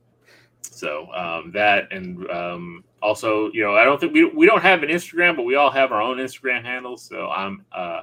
[0.62, 4.82] So um, that and um, also, you know, I don't think we we don't have
[4.82, 7.04] an Instagram, but we all have our own Instagram handles.
[7.04, 8.02] So I'm uh,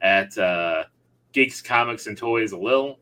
[0.00, 0.84] at uh,
[1.32, 2.98] Geeks Comics and Toys Lil.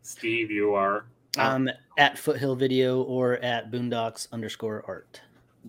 [0.00, 1.04] Steve, you are.
[1.38, 1.68] Um,
[1.98, 5.20] at Foothill Video or at Boondocks underscore Art.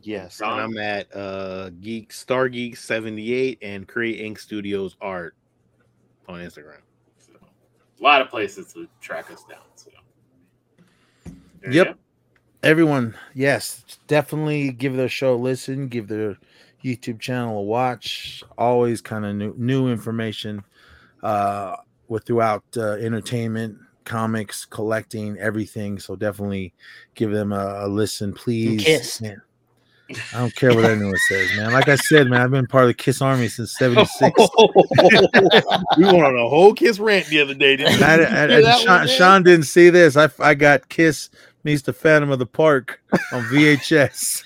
[0.02, 0.54] Yes, Ron?
[0.54, 5.36] and I'm at uh Geek Star Geek 78 and Create Ink Studios Art
[6.28, 6.82] on Instagram.
[7.20, 9.60] So, a lot of places to track us down.
[9.76, 9.92] So.
[11.62, 12.00] There Yep.
[12.64, 16.38] Everyone, yes, definitely give their show a listen, give their
[16.84, 18.42] YouTube channel a watch.
[18.58, 20.64] Always kind of new new information
[21.22, 21.76] uh
[22.08, 26.00] with throughout uh, entertainment, comics, collecting, everything.
[26.00, 26.74] So definitely
[27.16, 28.84] give them a, a listen, please.
[28.84, 29.22] Kiss.
[29.22, 29.42] Man,
[30.10, 31.72] I don't care what anyone says, man.
[31.72, 34.22] Like I said, man, I've been part of the Kiss Army since '76.
[35.98, 37.78] we went on a whole kiss rant the other day.
[37.78, 38.04] Didn't?
[38.04, 39.08] I, I- Hear I- Sean.
[39.08, 40.18] Sean didn't see this.
[40.18, 41.30] I, I got Kiss
[41.64, 43.02] meets the Phantom of the Park
[43.32, 44.44] on VHS.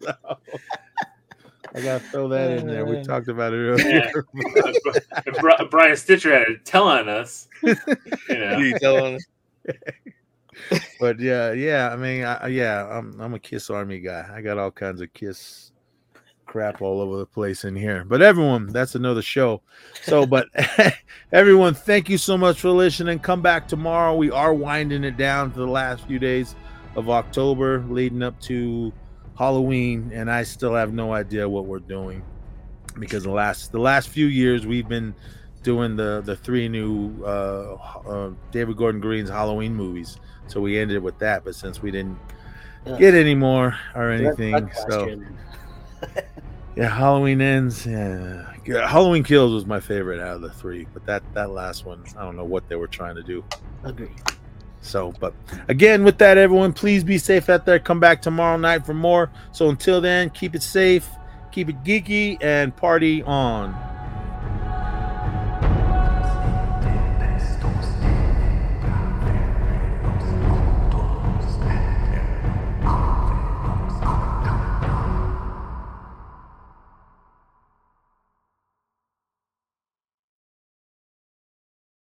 [0.00, 0.12] So,
[1.74, 2.84] I gotta throw that in there.
[2.86, 4.24] We talked about it earlier.
[5.40, 7.46] Bri- Brian Stitcher had to tell on us.
[7.62, 7.74] You
[8.30, 8.58] know.
[8.58, 9.24] You telling us?
[11.00, 11.90] but yeah, yeah.
[11.92, 14.28] I mean, I, yeah, I'm I'm a Kiss Army guy.
[14.32, 15.72] I got all kinds of Kiss
[16.48, 18.04] crap all over the place in here.
[18.04, 19.62] But everyone, that's another show.
[20.02, 20.46] So, but
[21.32, 23.18] everyone, thank you so much for listening.
[23.20, 24.16] Come back tomorrow.
[24.16, 26.56] We are winding it down to the last few days
[26.96, 28.92] of October, leading up to
[29.36, 32.24] Halloween, and I still have no idea what we're doing
[32.98, 35.14] because the last the last few years we've been
[35.62, 40.18] doing the the three new uh, uh David Gordon Green's Halloween movies.
[40.46, 42.18] So we ended with that, but since we didn't
[42.98, 45.20] get any more or anything, so
[46.76, 47.86] yeah, Halloween ends.
[47.86, 48.52] Yeah.
[48.64, 52.04] Yeah, Halloween Kills was my favorite out of the three, but that that last one,
[52.18, 53.42] I don't know what they were trying to do.
[53.82, 54.10] Agree.
[54.80, 55.34] So, but
[55.68, 57.78] again, with that, everyone, please be safe out there.
[57.78, 59.30] Come back tomorrow night for more.
[59.52, 61.08] So until then, keep it safe,
[61.50, 63.74] keep it geeky, and party on.